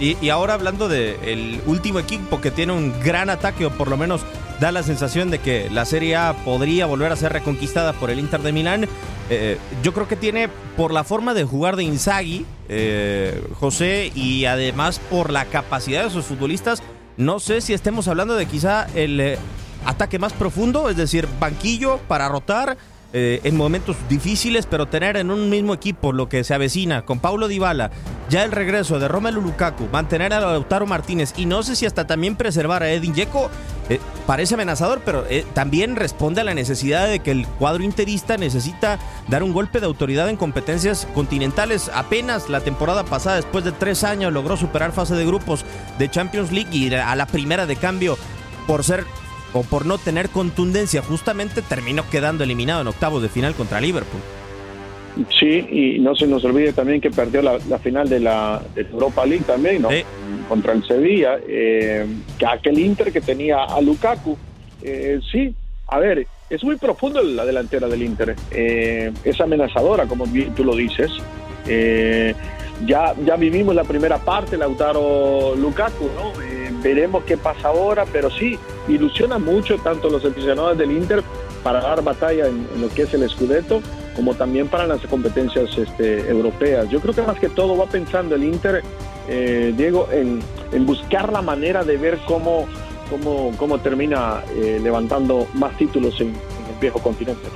Y, 0.00 0.30
ahora 0.30 0.54
hablando 0.54 0.88
del 0.88 1.60
último 1.66 1.98
equipo 1.98 2.40
que 2.40 2.50
tiene 2.50 2.72
un 2.72 2.98
gran 3.00 3.28
ataque, 3.28 3.66
o 3.66 3.70
por 3.70 3.88
lo 3.88 3.98
menos 3.98 4.22
da 4.58 4.72
la 4.72 4.82
sensación 4.82 5.30
de 5.30 5.40
que 5.40 5.68
la 5.68 5.84
Serie 5.84 6.16
A 6.16 6.34
podría 6.42 6.86
volver 6.86 7.12
a 7.12 7.16
ser 7.16 7.34
reconquistada 7.34 7.92
por 7.92 8.08
el 8.08 8.18
Inter 8.18 8.40
de 8.40 8.52
Milán, 8.52 8.88
eh, 9.28 9.58
yo 9.82 9.92
creo 9.92 10.08
que 10.08 10.16
tiene, 10.16 10.48
por 10.76 10.90
la 10.90 11.04
forma 11.04 11.34
de 11.34 11.44
jugar 11.44 11.76
de 11.76 11.84
Inzaghi, 11.84 12.46
eh, 12.70 13.42
José, 13.60 14.10
y 14.14 14.46
además 14.46 15.00
por 15.10 15.30
la 15.30 15.44
capacidad 15.44 16.02
de 16.02 16.10
sus 16.10 16.24
futbolistas, 16.24 16.82
no 17.18 17.38
sé 17.38 17.60
si 17.60 17.74
estemos 17.74 18.08
hablando 18.08 18.34
de 18.34 18.46
quizá 18.46 18.86
el 18.94 19.20
eh, 19.20 19.38
ataque 19.84 20.18
más 20.18 20.32
profundo, 20.32 20.88
es 20.88 20.96
decir, 20.96 21.28
banquillo 21.38 21.98
para 22.08 22.28
rotar. 22.28 22.78
En 23.12 23.56
momentos 23.56 23.96
difíciles, 24.08 24.66
pero 24.66 24.86
tener 24.86 25.16
en 25.16 25.30
un 25.30 25.50
mismo 25.50 25.74
equipo 25.74 26.12
lo 26.12 26.28
que 26.28 26.44
se 26.44 26.54
avecina 26.54 27.02
con 27.02 27.18
Paulo 27.18 27.48
Dybala, 27.48 27.90
ya 28.28 28.44
el 28.44 28.52
regreso 28.52 29.00
de 29.00 29.08
Romelu 29.08 29.40
Lukaku, 29.40 29.88
mantener 29.92 30.32
a 30.32 30.40
Lautaro 30.40 30.86
Martínez 30.86 31.34
y 31.36 31.46
no 31.46 31.62
sé 31.64 31.74
si 31.74 31.86
hasta 31.86 32.06
también 32.06 32.36
preservar 32.36 32.84
a 32.84 32.90
Edin 32.90 33.12
Dzeko, 33.12 33.50
eh, 33.90 33.98
parece 34.24 34.54
amenazador, 34.54 35.02
pero 35.04 35.26
eh, 35.28 35.44
también 35.52 35.96
responde 35.96 36.40
a 36.40 36.44
la 36.44 36.54
necesidad 36.54 37.08
de 37.08 37.18
que 37.18 37.32
el 37.32 37.44
cuadro 37.44 37.82
interista 37.82 38.36
necesita 38.36 39.00
dar 39.26 39.42
un 39.42 39.52
golpe 39.52 39.80
de 39.80 39.86
autoridad 39.86 40.28
en 40.28 40.36
competencias 40.36 41.08
continentales. 41.12 41.90
Apenas 41.92 42.48
la 42.48 42.60
temporada 42.60 43.04
pasada, 43.04 43.34
después 43.36 43.64
de 43.64 43.72
tres 43.72 44.04
años, 44.04 44.32
logró 44.32 44.56
superar 44.56 44.92
fase 44.92 45.16
de 45.16 45.26
grupos 45.26 45.64
de 45.98 46.08
Champions 46.08 46.52
League 46.52 46.70
y 46.70 46.94
a 46.94 47.16
la 47.16 47.26
primera 47.26 47.66
de 47.66 47.74
cambio 47.74 48.16
por 48.68 48.84
ser 48.84 49.04
o 49.52 49.62
por 49.62 49.86
no 49.86 49.98
tener 49.98 50.28
contundencia, 50.28 51.02
justamente 51.02 51.62
terminó 51.62 52.08
quedando 52.08 52.44
eliminado 52.44 52.82
en 52.82 52.88
octavos 52.88 53.22
de 53.22 53.28
final 53.28 53.54
contra 53.54 53.80
Liverpool. 53.80 54.20
Sí, 55.38 55.66
y 55.70 55.98
no 55.98 56.14
se 56.14 56.26
nos 56.26 56.44
olvide 56.44 56.72
también 56.72 57.00
que 57.00 57.10
perdió 57.10 57.42
la, 57.42 57.58
final 57.78 58.08
de 58.08 58.20
la, 58.20 58.62
Europa 58.76 59.26
League 59.26 59.44
también, 59.44 59.82
¿no? 59.82 59.88
Contra 60.48 60.72
el 60.72 60.86
Sevilla, 60.86 61.38
eh, 61.46 62.06
que 62.38 62.46
aquel 62.46 62.78
Inter 62.78 63.12
que 63.12 63.20
tenía 63.20 63.64
a 63.64 63.80
Lukaku. 63.80 64.36
Eh, 64.82 65.20
sí, 65.30 65.54
a 65.88 65.98
ver, 65.98 66.26
es 66.48 66.62
muy 66.62 66.76
profundo 66.76 67.22
la 67.22 67.44
delantera 67.44 67.88
del 67.88 68.02
Inter. 68.02 68.36
Eh, 68.52 69.12
es 69.24 69.40
amenazadora, 69.40 70.06
como 70.06 70.26
tú 70.54 70.64
lo 70.64 70.76
dices. 70.76 71.10
ya, 72.86 73.14
ya 73.24 73.36
vivimos 73.36 73.74
la 73.74 73.84
primera 73.84 74.18
parte, 74.18 74.56
Lautaro 74.56 75.54
Lukaku, 75.56 76.04
¿no? 76.04 76.59
Veremos 76.82 77.24
qué 77.24 77.36
pasa 77.36 77.68
ahora, 77.68 78.04
pero 78.12 78.30
sí, 78.30 78.58
ilusiona 78.88 79.38
mucho 79.38 79.78
tanto 79.78 80.08
los 80.08 80.24
aficionados 80.24 80.76
del 80.78 80.92
Inter 80.92 81.22
para 81.62 81.80
dar 81.80 82.02
batalla 82.02 82.46
en, 82.46 82.66
lo 82.80 82.88
que 82.88 83.02
es 83.02 83.14
el 83.14 83.28
Scudetto, 83.28 83.82
como 84.16 84.34
también 84.34 84.68
para 84.68 84.86
las 84.86 85.00
competencias 85.06 85.76
este, 85.76 86.28
europeas. 86.28 86.88
Yo 86.88 87.00
creo 87.00 87.14
que 87.14 87.22
más 87.22 87.38
que 87.38 87.48
todo 87.48 87.76
va 87.76 87.86
pensando 87.86 88.34
el 88.34 88.44
Inter, 88.44 88.82
eh, 89.28 89.72
Diego, 89.76 90.08
en, 90.10 90.40
buscar 90.86 91.32
la 91.32 91.42
manera 91.42 91.84
de 91.84 91.96
ver 91.96 92.18
cómo, 92.26 92.66
cómo, 93.10 93.52
cómo 93.56 93.78
termina 93.78 94.42
eh, 94.56 94.80
levantando 94.82 95.46
más 95.54 95.76
títulos 95.76 96.20
en, 96.20 96.28
el 96.28 96.80
viejo 96.80 97.00
continente. 97.00 97.48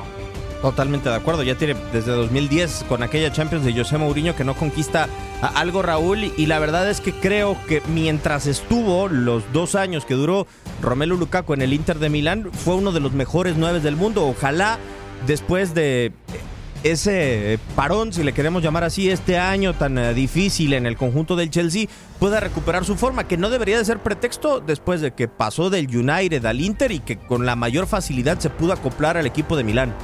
Totalmente 0.64 1.10
de 1.10 1.14
acuerdo, 1.14 1.42
ya 1.42 1.56
tiene 1.56 1.76
desde 1.92 2.12
2010 2.12 2.86
con 2.88 3.02
aquella 3.02 3.30
Champions 3.30 3.66
de 3.66 3.74
José 3.74 3.98
Mourinho 3.98 4.34
que 4.34 4.44
no 4.44 4.54
conquista 4.54 5.10
algo 5.42 5.82
Raúl 5.82 6.32
y 6.38 6.46
la 6.46 6.58
verdad 6.58 6.88
es 6.88 7.02
que 7.02 7.12
creo 7.12 7.58
que 7.68 7.82
mientras 7.92 8.46
estuvo 8.46 9.08
los 9.08 9.42
dos 9.52 9.74
años 9.74 10.06
que 10.06 10.14
duró 10.14 10.46
Romelu 10.80 11.18
Lukaku 11.18 11.52
en 11.52 11.60
el 11.60 11.74
Inter 11.74 11.98
de 11.98 12.08
Milán 12.08 12.50
fue 12.50 12.76
uno 12.76 12.92
de 12.92 13.00
los 13.00 13.12
mejores 13.12 13.56
nueve 13.58 13.80
del 13.80 13.96
mundo, 13.96 14.26
ojalá 14.26 14.78
después 15.26 15.74
de 15.74 16.12
ese 16.82 17.58
parón, 17.76 18.14
si 18.14 18.22
le 18.22 18.32
queremos 18.32 18.62
llamar 18.62 18.84
así, 18.84 19.10
este 19.10 19.36
año 19.36 19.74
tan 19.74 19.98
eh, 19.98 20.14
difícil 20.14 20.72
en 20.72 20.86
el 20.86 20.96
conjunto 20.96 21.36
del 21.36 21.50
Chelsea, 21.50 21.88
pueda 22.18 22.40
recuperar 22.40 22.86
su 22.86 22.96
forma, 22.96 23.28
que 23.28 23.36
no 23.36 23.50
debería 23.50 23.76
de 23.76 23.84
ser 23.84 23.98
pretexto 23.98 24.60
después 24.60 25.02
de 25.02 25.12
que 25.12 25.28
pasó 25.28 25.68
del 25.68 25.94
United 25.94 26.46
al 26.46 26.62
Inter 26.62 26.90
y 26.90 27.00
que 27.00 27.18
con 27.18 27.44
la 27.44 27.54
mayor 27.54 27.86
facilidad 27.86 28.38
se 28.38 28.48
pudo 28.48 28.72
acoplar 28.72 29.18
al 29.18 29.26
equipo 29.26 29.58
de 29.58 29.64
Milán. 29.64 29.94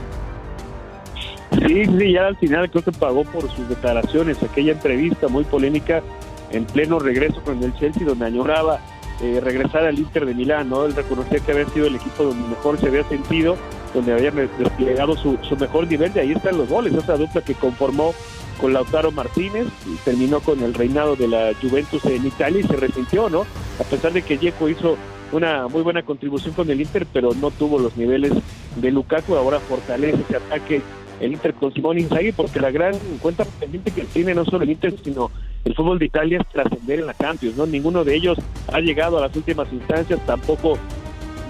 Sí, 1.67 1.85
sí, 1.85 2.13
ya 2.13 2.27
al 2.27 2.37
final 2.37 2.71
creo 2.71 2.83
que 2.83 2.93
pagó 2.93 3.25
por 3.25 3.51
sus 3.51 3.69
declaraciones, 3.69 4.43
aquella 4.43 4.73
entrevista 4.73 5.29
muy 5.29 5.45
polémica 5.45 6.03
en 6.51 6.65
pleno 6.65 6.99
regreso 6.99 7.41
con 7.43 7.63
el 7.63 7.75
Chelsea, 7.75 8.05
donde 8.07 8.27
añoraba 8.27 8.81
eh, 9.23 9.41
regresar 9.43 9.85
al 9.85 9.99
Inter 9.99 10.25
de 10.25 10.35
Milán, 10.35 10.71
¿no? 10.71 10.87
Él 10.87 10.95
reconocía 10.95 11.41
que 11.41 11.53
había 11.53 11.67
sido 11.67 11.87
el 11.87 11.97
equipo 11.97 12.25
donde 12.25 12.49
mejor 12.49 12.79
se 12.79 12.87
había 12.87 13.07
sentido, 13.09 13.57
donde 13.93 14.15
había 14.15 14.31
desplegado 14.31 15.17
su, 15.17 15.39
mejor 15.59 15.87
nivel, 15.87 16.13
de 16.13 16.21
ahí 16.21 16.33
están 16.33 16.57
los 16.57 16.69
goles, 16.69 16.95
esa 16.95 17.17
dupla 17.17 17.43
que 17.43 17.55
conformó 17.55 18.15
con 18.61 18.73
Lautaro 18.73 19.11
Martínez 19.11 19.67
y 19.87 19.97
terminó 20.05 20.41
con 20.41 20.63
el 20.63 20.75
reinado 20.75 21.17
de 21.17 21.29
la 21.29 21.53
Juventus 21.61 22.05
en 22.07 22.27
Italia 22.27 22.61
y 22.61 22.67
se 22.67 22.77
resintió, 22.77 23.29
¿no? 23.29 23.47
A 23.79 23.85
pesar 23.85 24.13
de 24.13 24.23
que 24.23 24.39
Yeco 24.39 24.69
hizo 24.69 24.97
una 25.33 25.69
muy 25.69 25.83
buena 25.83 26.03
contribución 26.03 26.55
con 26.55 26.71
el 26.71 26.81
Inter, 26.81 27.07
pero 27.13 27.35
no 27.35 27.51
tuvo 27.51 27.79
los 27.79 27.97
niveles 27.97 28.33
de 28.77 28.91
Lukaku, 28.91 29.35
ahora 29.35 29.61
fortalece 29.61 30.23
ese 30.23 30.37
ataque 30.37 30.83
el 31.21 31.33
Inter 31.33 31.55
con 31.55 31.73
Simón 31.73 31.99
Inzaghi, 31.99 32.33
porque 32.33 32.61
la 32.61 32.71
gran 32.71 32.95
cuenta 33.21 33.45
pendiente 33.45 33.91
que 33.91 34.03
tiene 34.05 34.35
no 34.35 34.45
solo 34.45 34.65
el 34.65 34.71
Inter, 34.71 34.95
sino 35.03 35.31
el 35.65 35.75
fútbol 35.75 35.99
de 35.99 36.07
Italia 36.07 36.41
es 36.41 36.49
trascender 36.49 37.01
en 37.01 37.07
la 37.07 37.15
Champions, 37.15 37.57
¿no? 37.57 37.67
Ninguno 37.67 38.05
de 38.05 38.15
ellos 38.15 38.39
ha 38.73 38.81
llegado 38.81 39.19
a 39.19 39.21
las 39.21 39.37
últimas 39.37 39.71
instancias, 39.73 40.25
tampoco 40.27 40.79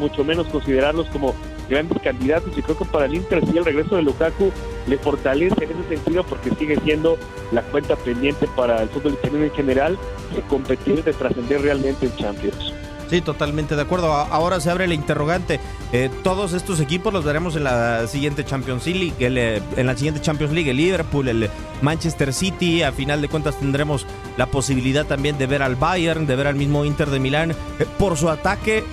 mucho 0.01 0.25
menos 0.25 0.49
considerarlos 0.49 1.09
como 1.11 1.35
grandes 1.69 2.03
candidatos 2.03 2.57
y 2.59 2.63
creo 2.63 2.77
que 2.77 2.85
para 2.87 3.07
el 3.07 3.15
Inter 3.15 3.47
sí 3.47 3.57
el 3.57 3.65
regreso 3.65 3.95
de 3.95 4.03
Lukaku 4.03 4.51
le 4.89 4.99
fortalece 4.99 5.65
en 5.65 5.71
ese 5.71 5.97
sentido 5.97 6.25
porque 6.25 6.51
sigue 6.51 6.77
siendo 6.81 7.17
la 7.53 7.63
cuenta 7.63 7.95
pendiente 7.97 8.49
para 8.57 8.83
el 8.83 8.89
fútbol 8.89 9.13
italiano 9.13 9.45
en 9.45 9.53
general 9.53 9.99
de 10.35 10.43
competir, 10.43 11.05
de 11.05 11.13
trascender 11.13 11.63
realmente 11.63 12.07
en 12.07 12.17
Champions. 12.17 12.75
Sí, 13.11 13.21
totalmente 13.21 13.75
de 13.75 13.83
acuerdo. 13.83 14.13
Ahora 14.13 14.61
se 14.61 14.71
abre 14.71 14.87
la 14.87 14.95
interrogante. 14.95 15.59
Eh, 15.93 16.09
todos 16.23 16.53
estos 16.53 16.79
equipos 16.79 17.13
los 17.13 17.25
veremos 17.25 17.57
en 17.57 17.65
la 17.65 18.07
siguiente 18.07 18.45
Champions 18.45 18.87
League, 18.87 19.15
eh, 19.19 19.61
en 19.77 19.87
la 19.87 19.97
siguiente 19.97 20.21
Champions 20.21 20.53
League, 20.53 20.71
el 20.71 20.77
Liverpool, 20.77 21.27
el 21.27 21.51
Manchester 21.83 22.33
City. 22.33 22.85
A 22.85 22.93
final 22.93 23.21
de 23.21 23.27
cuentas 23.27 23.59
tendremos 23.59 24.07
la 24.37 24.47
posibilidad 24.47 25.07
también 25.07 25.37
de 25.39 25.49
ver 25.49 25.61
al 25.61 25.75
Bayern, 25.75 26.29
de 26.29 26.37
ver 26.37 26.47
al 26.47 26.55
mismo 26.55 26.85
Inter 26.85 27.11
de 27.11 27.19
Milán. 27.19 27.51
Eh, 27.51 27.87
por 27.99 28.17
su 28.17 28.29
ataque, 28.29 28.85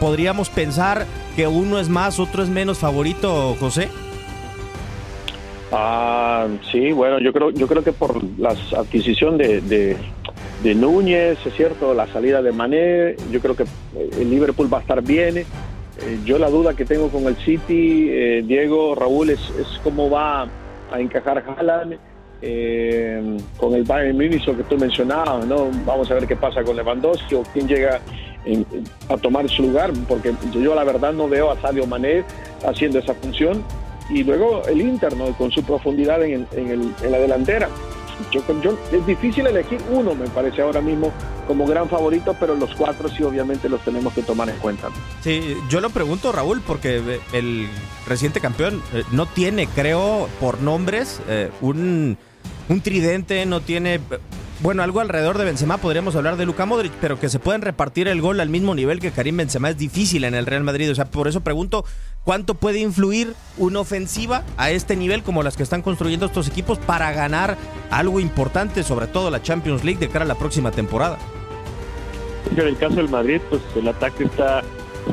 podríamos 0.00 0.48
pensar 0.48 1.04
que 1.36 1.46
uno 1.46 1.78
es 1.78 1.90
más, 1.90 2.18
otro 2.18 2.42
es 2.42 2.48
menos 2.48 2.78
favorito, 2.78 3.58
José. 3.60 3.90
Ah, 5.70 6.46
sí, 6.72 6.92
bueno, 6.92 7.18
yo 7.18 7.30
creo, 7.34 7.50
yo 7.50 7.66
creo 7.66 7.84
que 7.84 7.92
por 7.92 8.22
la 8.38 8.54
adquisición 8.74 9.36
de 9.36 9.98
Núñez, 10.64 11.38
es 11.44 11.54
cierto, 11.54 11.94
la 11.94 12.06
salida 12.08 12.42
de 12.42 12.52
Mané, 12.52 13.16
yo 13.30 13.40
creo 13.40 13.54
que 13.54 13.64
eh, 13.64 14.10
el 14.20 14.30
Liverpool 14.30 14.72
va 14.72 14.78
a 14.78 14.80
estar 14.80 15.02
bien. 15.02 15.38
Eh, 15.38 15.44
yo 16.24 16.38
la 16.38 16.50
duda 16.50 16.74
que 16.74 16.84
tengo 16.84 17.08
con 17.08 17.24
el 17.24 17.36
City, 17.36 18.08
eh, 18.10 18.42
Diego, 18.44 18.94
Raúl, 18.94 19.30
es, 19.30 19.40
es, 19.58 19.80
cómo 19.84 20.10
va 20.10 20.48
a 20.90 21.00
encajar 21.00 21.44
Haaland 21.46 21.98
con 23.56 23.74
el 23.74 23.84
Bayern 23.84 24.16
Munich, 24.16 24.44
que 24.44 24.62
tú 24.64 24.76
mencionabas, 24.76 25.46
¿no? 25.46 25.70
Vamos 25.86 26.10
a 26.10 26.14
ver 26.14 26.26
qué 26.26 26.36
pasa 26.36 26.62
con 26.62 26.76
Lewandowski 26.76 27.34
o 27.34 27.42
quién 27.52 27.66
llega 27.66 28.00
a 29.08 29.16
tomar 29.16 29.48
su 29.48 29.62
lugar, 29.62 29.90
porque 30.06 30.32
yo 30.52 30.74
la 30.74 30.84
verdad 30.84 31.12
no 31.12 31.28
veo 31.28 31.50
a 31.50 31.60
Sadio 31.60 31.86
Mané 31.86 32.24
haciendo 32.64 32.98
esa 32.98 33.14
función. 33.14 33.64
Y 34.10 34.22
luego 34.22 34.62
el 34.68 34.80
Inter, 34.80 35.14
con 35.36 35.50
su 35.50 35.64
profundidad 35.64 36.22
en, 36.22 36.46
en 36.54 37.10
la 37.10 37.18
delantera 37.18 37.68
yo, 38.30 38.42
yo, 38.62 38.78
es 38.92 39.06
difícil 39.06 39.46
elegir 39.46 39.80
uno, 39.90 40.14
me 40.14 40.26
parece 40.28 40.62
ahora 40.62 40.80
mismo 40.80 41.12
como 41.46 41.66
gran 41.66 41.88
favorito, 41.88 42.34
pero 42.38 42.54
los 42.54 42.74
cuatro 42.74 43.08
sí 43.08 43.22
obviamente 43.22 43.68
los 43.68 43.80
tenemos 43.82 44.12
que 44.12 44.22
tomar 44.22 44.48
en 44.48 44.56
cuenta. 44.56 44.88
Sí, 45.22 45.56
yo 45.68 45.80
lo 45.80 45.90
pregunto 45.90 46.32
Raúl 46.32 46.60
porque 46.66 46.96
eh, 46.98 47.20
el 47.32 47.68
reciente 48.06 48.40
campeón 48.40 48.82
eh, 48.92 49.02
no 49.12 49.26
tiene, 49.26 49.66
creo, 49.68 50.28
por 50.40 50.60
nombres, 50.60 51.20
eh, 51.28 51.50
un, 51.60 52.16
un 52.68 52.80
tridente, 52.80 53.46
no 53.46 53.60
tiene 53.60 54.00
bueno, 54.60 54.82
algo 54.82 55.00
alrededor 55.00 55.36
de 55.36 55.44
Benzema 55.44 55.76
podríamos 55.76 56.16
hablar 56.16 56.36
de 56.36 56.46
Luka 56.46 56.64
Modric, 56.64 56.92
pero 57.00 57.20
que 57.20 57.28
se 57.28 57.38
pueden 57.38 57.60
repartir 57.60 58.08
el 58.08 58.22
gol 58.22 58.40
al 58.40 58.48
mismo 58.48 58.74
nivel 58.74 59.00
que 59.00 59.10
Karim 59.10 59.36
Benzema 59.36 59.68
es 59.70 59.76
difícil 59.76 60.24
en 60.24 60.34
el 60.34 60.46
Real 60.46 60.64
Madrid. 60.64 60.90
O 60.90 60.94
sea, 60.94 61.04
por 61.04 61.28
eso 61.28 61.42
pregunto, 61.42 61.84
¿cuánto 62.24 62.54
puede 62.54 62.78
influir 62.78 63.34
una 63.58 63.80
ofensiva 63.80 64.44
a 64.56 64.70
este 64.70 64.96
nivel 64.96 65.22
como 65.22 65.42
las 65.42 65.56
que 65.56 65.62
están 65.62 65.82
construyendo 65.82 66.26
estos 66.26 66.48
equipos 66.48 66.78
para 66.78 67.12
ganar 67.12 67.58
algo 67.90 68.18
importante, 68.18 68.82
sobre 68.82 69.06
todo 69.06 69.30
la 69.30 69.42
Champions 69.42 69.84
League 69.84 70.00
de 70.00 70.08
cara 70.08 70.24
a 70.24 70.28
la 70.28 70.36
próxima 70.36 70.70
temporada? 70.70 71.18
En 72.50 72.66
el 72.66 72.76
caso 72.78 72.96
del 72.96 73.10
Madrid, 73.10 73.40
pues 73.50 73.60
el 73.74 73.88
ataque 73.88 74.24
está 74.24 74.62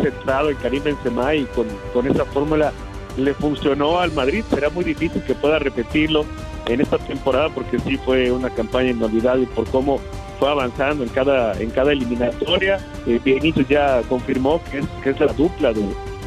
centrado 0.02 0.50
en 0.50 0.56
Karim 0.58 0.84
Benzema 0.84 1.36
y 1.36 1.44
con, 1.46 1.68
con 1.94 2.08
esa 2.08 2.24
fórmula 2.26 2.72
le 3.18 3.34
funcionó 3.34 4.00
al 4.00 4.14
Madrid. 4.14 4.44
Será 4.50 4.70
muy 4.70 4.86
difícil 4.86 5.22
que 5.24 5.36
pueda 5.36 5.60
repetirlo 5.60 6.26
en 6.68 6.82
esta 6.82 6.98
temporada 6.98 7.50
porque 7.50 7.80
sí 7.80 7.98
fue 7.98 8.32
una 8.32 8.50
campaña 8.50 8.92
inolvidable 8.92 9.48
por 9.48 9.66
cómo 9.70 10.00
fue 10.40 10.50
avanzando 10.50 11.04
en 11.04 11.10
cada 11.10 11.60
en 11.60 11.70
cada 11.70 11.92
eliminatoria. 11.92 12.80
Eh, 13.06 13.54
ya 13.70 14.02
confirmó 14.10 14.62
que 14.70 14.80
es, 14.80 14.86
que 15.04 15.10
es 15.12 15.20
la 15.20 15.34
dupla 15.34 15.74
de, 15.74 15.84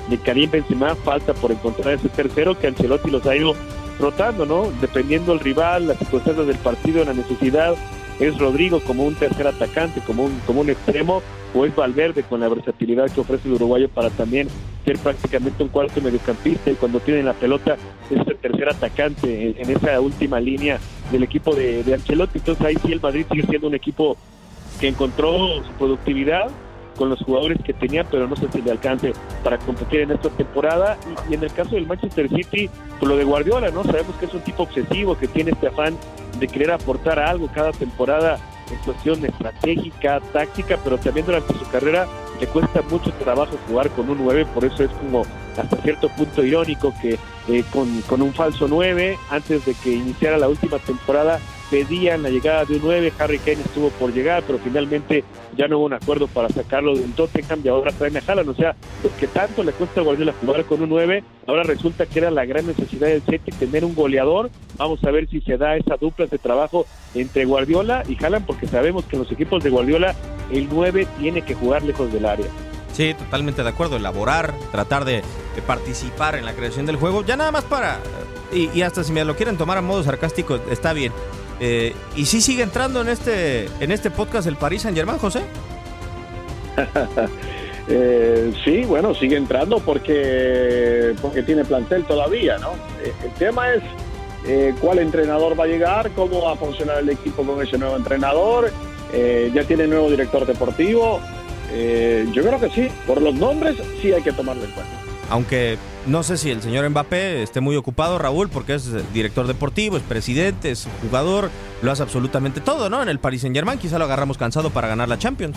de 0.09 0.19
Karim 0.19 0.50
Benzema. 0.50 0.95
Falta 0.95 1.35
por 1.35 1.52
encontrar 1.52 1.95
ese 1.95 2.09
tercero 2.09 2.59
que 2.59 2.66
Ancelotti 2.66 3.11
los 3.11 3.26
ha 3.26 3.37
ido 3.37 3.55
rotando, 3.99 4.47
¿no? 4.47 4.71
Dependiendo 4.81 5.33
del 5.33 5.40
rival, 5.40 5.88
las 5.88 5.99
circunstancias 5.99 6.47
del 6.47 6.59
partido, 6.59 7.05
la 7.05 7.14
necesidad. 7.14 7.75
Es 8.19 8.39
Rodrigo 8.39 8.81
como 8.81 9.05
un 9.05 9.15
tercer 9.15 9.47
atacante, 9.47 10.01
como 10.01 10.25
un, 10.25 10.39
como 10.47 10.63
un 10.63 10.71
extremo, 10.71 11.23
o 11.55 11.65
es 11.65 11.75
Valverde 11.75 12.23
con 12.23 12.41
la 12.41 12.49
versatilidad 12.49 13.11
que 13.11 13.21
ofrece 13.21 13.49
el 13.49 13.55
uruguayo 13.55 13.89
para 13.89 14.11
también 14.11 14.49
ser 14.85 14.99
prácticamente 14.99 15.63
un 15.63 15.69
cuarto 15.69 16.01
mediocampista 16.01 16.71
y 16.71 16.75
cuando 16.75 17.01
tienen 17.01 17.27
la 17.27 17.33
pelota 17.33 17.77
es 18.11 18.27
el 18.27 18.37
tercer 18.37 18.69
atacante 18.69 19.55
en, 19.61 19.71
esa 19.71 20.01
última 20.01 20.39
línea 20.39 20.79
del 21.11 21.23
equipo 21.23 21.55
de, 21.55 21.83
de 21.83 21.95
Ancelotti. 21.95 22.39
Entonces 22.39 22.65
ahí 22.65 22.77
sí 22.85 22.93
el 22.93 23.01
Madrid 23.01 23.27
sigue 23.31 23.47
siendo 23.47 23.69
un 23.69 23.75
equipo 23.75 24.17
que 24.81 24.89
encontró 24.89 25.65
su 25.65 25.73
productividad 25.79 26.50
con 26.97 27.11
los 27.11 27.21
jugadores 27.21 27.59
que 27.63 27.73
tenía, 27.73 28.05
pero 28.05 28.26
no 28.26 28.37
sé 28.37 28.49
si 28.52 28.63
le 28.63 28.71
alcance 28.71 29.13
para 29.45 29.59
competir 29.59 30.00
en 30.00 30.13
esta 30.13 30.31
temporada. 30.31 30.99
Y, 31.29 31.35
en 31.35 31.43
el 31.43 31.52
caso 31.52 31.75
del 31.75 31.87
Manchester 31.87 32.29
City, 32.29 32.69
por 32.99 33.09
lo 33.09 33.17
de 33.17 33.25
Guardiola, 33.25 33.71
¿no? 33.71 33.85
Sabemos 33.85 34.17
que 34.17 34.26
es 34.26 34.35
un 34.35 34.41
tipo 34.41 34.65
obsesivo, 34.65 35.17
que 35.17 35.29
tiene 35.29 35.52
este 35.52 35.69
afán 35.69 35.97
de 36.39 36.49
querer 36.49 36.71
aportar 36.71 37.19
algo 37.19 37.49
cada 37.49 37.73
temporada 37.73 38.39
en 38.71 38.79
cuestión 38.79 39.25
estratégica, 39.25 40.21
táctica, 40.33 40.79
pero 40.83 40.99
también 40.99 41.27
durante 41.27 41.55
su 41.55 41.69
carrera 41.71 42.07
le 42.41 42.47
cuesta 42.49 42.83
mucho 42.83 43.13
trabajo 43.13 43.57
jugar 43.69 43.91
con 43.91 44.11
un 44.11 44.19
9, 44.19 44.47
por 44.53 44.65
eso 44.65 44.83
es 44.85 44.91
como 44.91 45.25
hasta 45.57 45.77
cierto 45.79 46.09
punto 46.11 46.45
irónico 46.45 46.93
que 47.01 47.19
eh, 47.49 47.65
con, 47.73 48.03
con 48.03 48.23
un 48.23 48.35
falso 48.35 48.67
9, 48.69 49.19
antes 49.31 49.65
de 49.65 49.75
que 49.75 49.93
iniciara 49.93 50.37
la 50.37 50.49
última 50.49 50.79
temporada, 50.79 51.41
pedían 51.71 52.23
la 52.23 52.31
llegada 52.31 52.65
de 52.65 52.76
un 52.76 52.83
9, 52.83 53.13
Harry 53.19 53.39
Kane 53.39 53.61
estuvo 53.65 53.91
por 53.91 54.13
llegar, 54.13 54.43
pero 54.47 54.59
finalmente 54.59 55.25
ya 55.57 55.69
no 55.69 55.79
hubo 55.79 55.87
un 55.87 55.95
acuerdo 55.95 56.26
para 56.29 56.49
sacarlo 56.49 56.97
del 56.97 57.13
Tottenham 57.13 57.61
y 57.65 57.69
ahora 57.69 57.93
traen 57.93 58.17
a 58.17 58.23
Haaland, 58.26 58.49
o 58.49 58.55
sea, 58.55 58.76
que 59.19 59.26
tanto 59.26 59.63
le 59.63 59.73
cuesta 59.73 60.00
a 60.00 60.05
Guardiola 60.05 60.35
jugar 60.41 60.65
con 60.65 60.83
un 60.83 60.89
9, 60.89 61.25
ahora 61.47 61.63
resulta 61.63 62.07
que 62.07 62.19
era 62.19 62.31
la 62.31 62.45
gran 62.45 62.67
necesidad 62.67 63.09
del 63.09 63.23
City 63.23 63.52
tener 63.52 63.85
un 63.85 63.95
goleador, 63.95 64.50
vamos 64.76 65.02
a 65.05 65.11
ver 65.11 65.29
si 65.29 65.41
se 65.41 65.57
da 65.57 65.76
esa 65.76 65.97
dupla 65.97 66.26
de 66.26 66.39
trabajo 66.39 66.87
entre 67.15 67.45
Guardiola 67.45 68.02
y 68.09 68.23
Haaland, 68.23 68.47
porque 68.47 68.67
sabemos 68.67 69.05
que 69.05 69.17
en 69.17 69.23
los 69.23 69.33
equipos 69.33 69.63
de 69.63 69.71
Guardiola 69.71 70.15
el 70.50 70.69
9 70.71 71.07
tiene 71.19 71.43
que 71.43 71.55
jugar 71.55 71.83
lejos 71.83 72.13
del 72.13 72.26
área. 72.26 72.47
Sí, 72.97 73.13
totalmente 73.13 73.63
de 73.63 73.69
acuerdo. 73.69 73.97
Elaborar, 73.97 74.55
tratar 74.73 75.05
de, 75.05 75.23
participar 75.67 76.35
en 76.35 76.47
la 76.47 76.55
creación 76.55 76.87
del 76.87 76.97
juego. 76.97 77.23
Ya 77.25 77.37
nada 77.37 77.52
más 77.52 77.65
para. 77.65 77.99
Y, 78.50 78.81
hasta 78.81 79.05
si 79.05 79.13
me 79.13 79.23
lo 79.25 79.37
quieren 79.37 79.59
tomar 79.59 79.76
a 79.76 79.83
modo 79.83 80.02
sarcástico, 80.02 80.59
está 80.71 80.95
bien. 80.95 81.13
Eh, 81.60 81.95
¿Y 82.14 82.26
si 82.26 82.40
sigue 82.40 82.62
entrando 82.62 83.00
en 83.00 83.08
este, 83.08 83.66
en 83.80 83.90
este 83.90 84.10
podcast 84.10 84.47
el 84.47 84.56
Paris 84.56 84.82
Saint 84.82 84.97
Germain, 84.97 85.19
José? 85.19 85.42
eh, 87.88 88.52
sí, 88.64 88.82
bueno, 88.82 89.14
sigue 89.14 89.36
entrando 89.36 89.78
porque, 89.80 91.14
porque 91.21 91.42
tiene 91.42 91.64
plantel 91.64 92.04
todavía, 92.04 92.58
¿no? 92.58 92.73
Eh, 93.02 93.12
el 93.25 93.30
tema 93.32 93.73
es 93.73 93.82
eh, 94.47 94.75
cuál 94.80 94.99
entrenador 94.99 95.58
va 95.58 95.64
a 95.64 95.69
llegar, 95.69 96.10
cómo 96.12 96.42
va 96.42 96.52
a 96.52 96.56
funcionar 96.56 96.99
el 96.99 97.08
equipo 97.10 97.42
con 97.42 97.62
ese 97.62 97.78
nuevo 97.78 97.97
entrenador, 97.97 98.71
ya 99.54 99.64
tiene 99.64 99.86
nuevo 99.86 100.10
director 100.10 100.45
deportivo. 100.45 101.21
yo 102.32 102.42
creo 102.42 102.60
que 102.60 102.69
sí, 102.69 102.88
por 103.06 103.23
los 103.23 103.34
nombres 103.34 103.76
sí 104.02 104.12
hay 104.12 104.21
que 104.21 104.32
tomarlo 104.32 104.64
en 104.64 104.71
cuenta 104.73 105.05
aunque 105.30 105.78
no 106.06 106.23
sé 106.23 106.36
si 106.36 106.50
el 106.50 106.62
señor 106.62 106.89
Mbappé 106.89 107.43
esté 107.43 107.60
muy 107.60 107.76
ocupado, 107.76 108.19
Raúl, 108.19 108.49
porque 108.49 108.75
es 108.75 109.12
director 109.12 109.47
deportivo, 109.47 109.97
es 109.97 110.02
presidente, 110.02 110.71
es 110.71 110.89
jugador, 111.02 111.50
lo 111.82 111.91
hace 111.91 112.02
absolutamente 112.02 112.60
todo, 112.60 112.89
¿no? 112.91 113.02
En 113.02 113.08
el 113.08 113.19
Paris 113.19 113.43
Saint 113.43 113.54
Germain 113.54 113.78
quizá 113.78 113.99
lo 113.99 114.04
agarramos 114.04 114.39
cansado 114.39 114.71
para 114.71 114.89
ganar 114.89 115.08
la 115.08 115.19
Champions. 115.19 115.56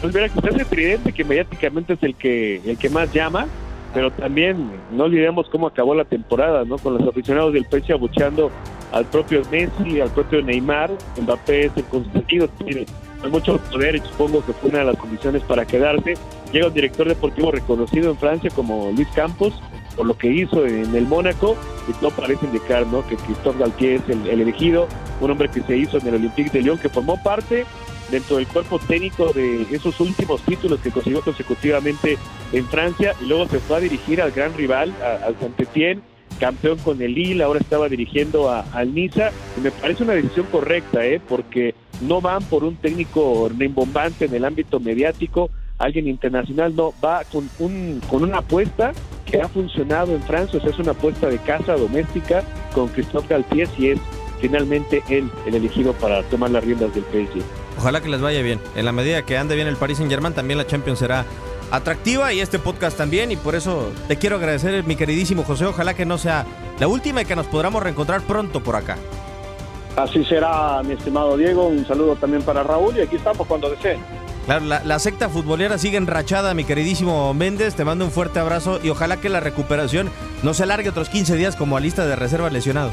Pues 0.00 0.12
mira, 0.14 0.28
quizás 0.28 0.54
el 0.54 0.66
tridente 0.66 1.12
que 1.12 1.24
mediáticamente 1.24 1.92
es 1.92 2.02
el 2.02 2.14
que, 2.16 2.60
el 2.64 2.76
que 2.76 2.90
más 2.90 3.12
llama, 3.12 3.46
pero 3.94 4.10
también 4.10 4.70
no 4.90 5.04
olvidemos 5.04 5.48
cómo 5.48 5.66
acabó 5.66 5.94
la 5.94 6.04
temporada, 6.04 6.64
¿no? 6.64 6.78
Con 6.78 6.98
los 6.98 7.06
aficionados 7.06 7.52
del 7.52 7.64
PSG 7.64 7.92
abucheando 7.92 8.50
al 8.90 9.04
propio 9.06 9.42
Messi, 9.50 10.00
al 10.00 10.10
propio 10.10 10.42
Neymar, 10.42 10.90
Mbappé 11.20 11.66
es 11.66 11.72
el 11.76 11.84
consentido, 11.84 12.48
tiene 12.48 12.86
mucho 13.30 13.58
poder 13.58 13.96
y 13.96 14.00
supongo 14.00 14.44
que 14.44 14.52
fue 14.52 14.70
una 14.70 14.80
de 14.80 14.84
las 14.86 14.96
condiciones 14.96 15.42
para 15.42 15.64
quedarse. 15.64 16.14
Llega 16.52 16.66
un 16.66 16.74
director 16.74 17.08
deportivo 17.08 17.50
reconocido 17.50 18.10
en 18.10 18.16
Francia 18.18 18.50
como 18.50 18.92
Luis 18.94 19.08
Campos, 19.14 19.54
por 19.96 20.06
lo 20.06 20.16
que 20.16 20.28
hizo 20.28 20.66
en 20.66 20.94
el 20.94 21.06
Mónaco, 21.06 21.56
y 21.88 22.04
no 22.04 22.10
parece 22.10 22.46
indicar 22.46 22.86
¿no? 22.86 23.06
que 23.06 23.16
Christophe 23.16 23.58
Galtier 23.58 24.02
es 24.02 24.08
el, 24.08 24.40
elegido, 24.40 24.86
un 25.20 25.30
hombre 25.30 25.48
que 25.48 25.62
se 25.62 25.76
hizo 25.76 25.98
en 25.98 26.06
el 26.08 26.14
Olympique 26.16 26.50
de 26.50 26.62
Lyon, 26.62 26.78
que 26.78 26.90
formó 26.90 27.22
parte 27.22 27.64
dentro 28.10 28.36
del 28.36 28.46
cuerpo 28.46 28.78
técnico 28.78 29.32
de 29.32 29.62
esos 29.70 29.98
últimos 30.00 30.42
títulos 30.42 30.80
que 30.80 30.90
consiguió 30.90 31.22
consecutivamente 31.22 32.18
en 32.52 32.66
Francia, 32.66 33.14
y 33.22 33.26
luego 33.26 33.48
se 33.48 33.58
fue 33.58 33.78
a 33.78 33.80
dirigir 33.80 34.20
al 34.20 34.32
gran 34.32 34.54
rival, 34.54 34.92
al 35.24 35.34
Saint-Étienne, 35.38 36.02
campeón 36.38 36.78
con 36.78 37.00
el 37.00 37.14
Lille, 37.14 37.42
ahora 37.42 37.60
estaba 37.60 37.88
dirigiendo 37.88 38.50
al 38.50 38.94
Niza, 38.94 39.30
y 39.56 39.60
me 39.62 39.70
parece 39.70 40.02
una 40.02 40.12
decisión 40.12 40.46
correcta, 40.52 41.06
¿eh? 41.06 41.18
porque 41.26 41.74
no 42.02 42.20
van 42.20 42.42
por 42.44 42.64
un 42.64 42.76
técnico 42.76 43.50
rimbombante 43.56 44.26
en 44.26 44.34
el 44.34 44.44
ámbito 44.44 44.80
mediático, 44.80 45.50
alguien 45.82 46.08
internacional, 46.08 46.74
no, 46.74 46.94
va 47.04 47.24
con, 47.24 47.48
un, 47.58 48.00
con 48.08 48.22
una 48.22 48.38
apuesta 48.38 48.92
que 49.26 49.40
ha 49.40 49.48
funcionado 49.48 50.14
en 50.14 50.22
Francia, 50.22 50.58
o 50.58 50.62
sea, 50.62 50.70
es 50.70 50.78
una 50.78 50.92
apuesta 50.92 51.28
de 51.28 51.38
casa 51.38 51.74
doméstica 51.76 52.44
con 52.74 52.88
Christophe 52.88 53.28
Galtier 53.28 53.68
y 53.78 53.88
es 53.88 54.00
finalmente 54.40 55.02
él 55.08 55.30
el 55.46 55.54
elegido 55.54 55.92
para 55.94 56.22
tomar 56.24 56.50
las 56.50 56.64
riendas 56.64 56.94
del 56.94 57.04
PSG. 57.04 57.42
Ojalá 57.78 58.00
que 58.00 58.08
les 58.08 58.20
vaya 58.20 58.42
bien. 58.42 58.60
En 58.76 58.84
la 58.84 58.92
medida 58.92 59.22
que 59.22 59.38
ande 59.38 59.54
bien 59.54 59.68
el 59.68 59.76
Paris 59.76 59.98
Saint 59.98 60.10
Germain, 60.10 60.34
también 60.34 60.58
la 60.58 60.66
Champions 60.66 60.98
será 60.98 61.24
atractiva 61.70 62.32
y 62.32 62.40
este 62.40 62.58
podcast 62.58 62.96
también. 62.96 63.32
Y 63.32 63.36
por 63.36 63.54
eso 63.54 63.90
te 64.08 64.16
quiero 64.16 64.36
agradecer, 64.36 64.84
mi 64.84 64.96
queridísimo 64.96 65.42
José. 65.42 65.64
Ojalá 65.64 65.94
que 65.94 66.04
no 66.04 66.18
sea 66.18 66.44
la 66.78 66.88
última 66.88 67.22
y 67.22 67.24
que 67.24 67.34
nos 67.34 67.46
podamos 67.46 67.82
reencontrar 67.82 68.20
pronto 68.22 68.62
por 68.62 68.76
acá. 68.76 68.98
Así 69.96 70.24
será, 70.24 70.82
mi 70.84 70.94
estimado 70.94 71.36
Diego. 71.36 71.66
Un 71.66 71.86
saludo 71.86 72.16
también 72.16 72.42
para 72.42 72.62
Raúl 72.62 72.96
y 72.96 73.00
aquí 73.00 73.16
estamos 73.16 73.46
cuando 73.46 73.70
deseen. 73.70 74.00
Claro, 74.46 74.64
la, 74.64 74.82
la 74.84 74.98
secta 74.98 75.28
futbolera 75.28 75.78
sigue 75.78 75.96
enrachada, 75.96 76.54
mi 76.54 76.64
queridísimo 76.64 77.32
Méndez. 77.32 77.74
Te 77.74 77.84
mando 77.84 78.04
un 78.04 78.10
fuerte 78.10 78.40
abrazo 78.40 78.80
y 78.82 78.88
ojalá 78.88 79.20
que 79.20 79.28
la 79.28 79.40
recuperación 79.40 80.10
no 80.42 80.52
se 80.52 80.64
alargue 80.64 80.88
otros 80.88 81.08
15 81.08 81.36
días 81.36 81.56
como 81.56 81.76
a 81.76 81.80
lista 81.80 82.06
de 82.06 82.16
reservas 82.16 82.52
lesionados. 82.52 82.92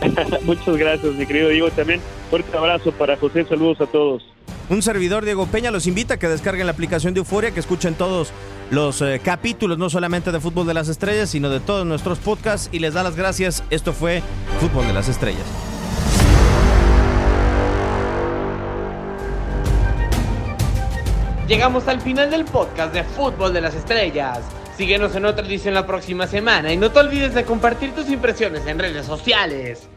Muchas 0.42 0.76
gracias, 0.76 1.14
mi 1.14 1.26
querido 1.26 1.48
Diego. 1.48 1.70
También 1.70 2.00
fuerte 2.30 2.56
abrazo 2.56 2.92
para 2.92 3.16
José. 3.16 3.44
Saludos 3.44 3.80
a 3.80 3.86
todos. 3.86 4.22
Un 4.68 4.82
servidor, 4.82 5.24
Diego 5.24 5.46
Peña, 5.46 5.70
los 5.70 5.86
invita 5.86 6.14
a 6.14 6.16
que 6.16 6.28
descarguen 6.28 6.66
la 6.66 6.72
aplicación 6.72 7.14
de 7.14 7.18
Euforia, 7.18 7.52
que 7.52 7.60
escuchen 7.60 7.94
todos 7.94 8.32
los 8.70 9.00
eh, 9.00 9.20
capítulos, 9.22 9.78
no 9.78 9.88
solamente 9.90 10.32
de 10.32 10.40
Fútbol 10.40 10.66
de 10.66 10.74
las 10.74 10.88
Estrellas, 10.88 11.30
sino 11.30 11.50
de 11.50 11.60
todos 11.60 11.86
nuestros 11.86 12.18
podcasts 12.18 12.68
y 12.72 12.80
les 12.80 12.94
da 12.94 13.04
las 13.04 13.14
gracias. 13.14 13.62
Esto 13.70 13.92
fue 13.92 14.22
Fútbol 14.60 14.86
de 14.88 14.92
las 14.92 15.08
Estrellas. 15.08 15.75
Llegamos 21.46 21.86
al 21.86 22.00
final 22.00 22.28
del 22.28 22.44
podcast 22.44 22.92
de 22.92 23.04
Fútbol 23.04 23.52
de 23.52 23.60
las 23.60 23.72
Estrellas. 23.74 24.40
Síguenos 24.76 25.14
en 25.14 25.26
otra 25.26 25.46
edición 25.46 25.74
la 25.74 25.86
próxima 25.86 26.26
semana 26.26 26.72
y 26.72 26.76
no 26.76 26.90
te 26.90 26.98
olvides 26.98 27.34
de 27.34 27.44
compartir 27.44 27.94
tus 27.94 28.08
impresiones 28.08 28.66
en 28.66 28.80
redes 28.80 29.06
sociales. 29.06 29.88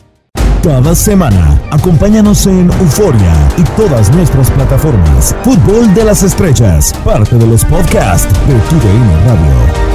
Cada 0.64 0.94
semana, 0.94 1.60
acompáñanos 1.72 2.46
en 2.46 2.70
Euforia 2.70 3.34
y 3.58 3.64
todas 3.76 4.14
nuestras 4.14 4.52
plataformas. 4.52 5.36
Fútbol 5.44 5.92
de 5.96 6.04
las 6.04 6.22
Estrellas, 6.22 6.94
parte 7.04 7.36
de 7.36 7.48
los 7.48 7.66
podcasts 7.66 8.32
de 8.48 8.54
TUDN 8.70 9.10
Radio. 9.26 9.90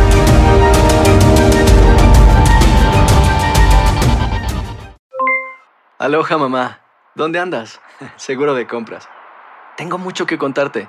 Aloha 6.00 6.36
mamá, 6.36 6.80
¿dónde 7.14 7.38
andas? 7.38 7.80
Seguro 8.16 8.54
de 8.54 8.66
compras. 8.66 9.08
Tengo 9.76 9.98
mucho 9.98 10.26
que 10.26 10.36
contarte. 10.36 10.88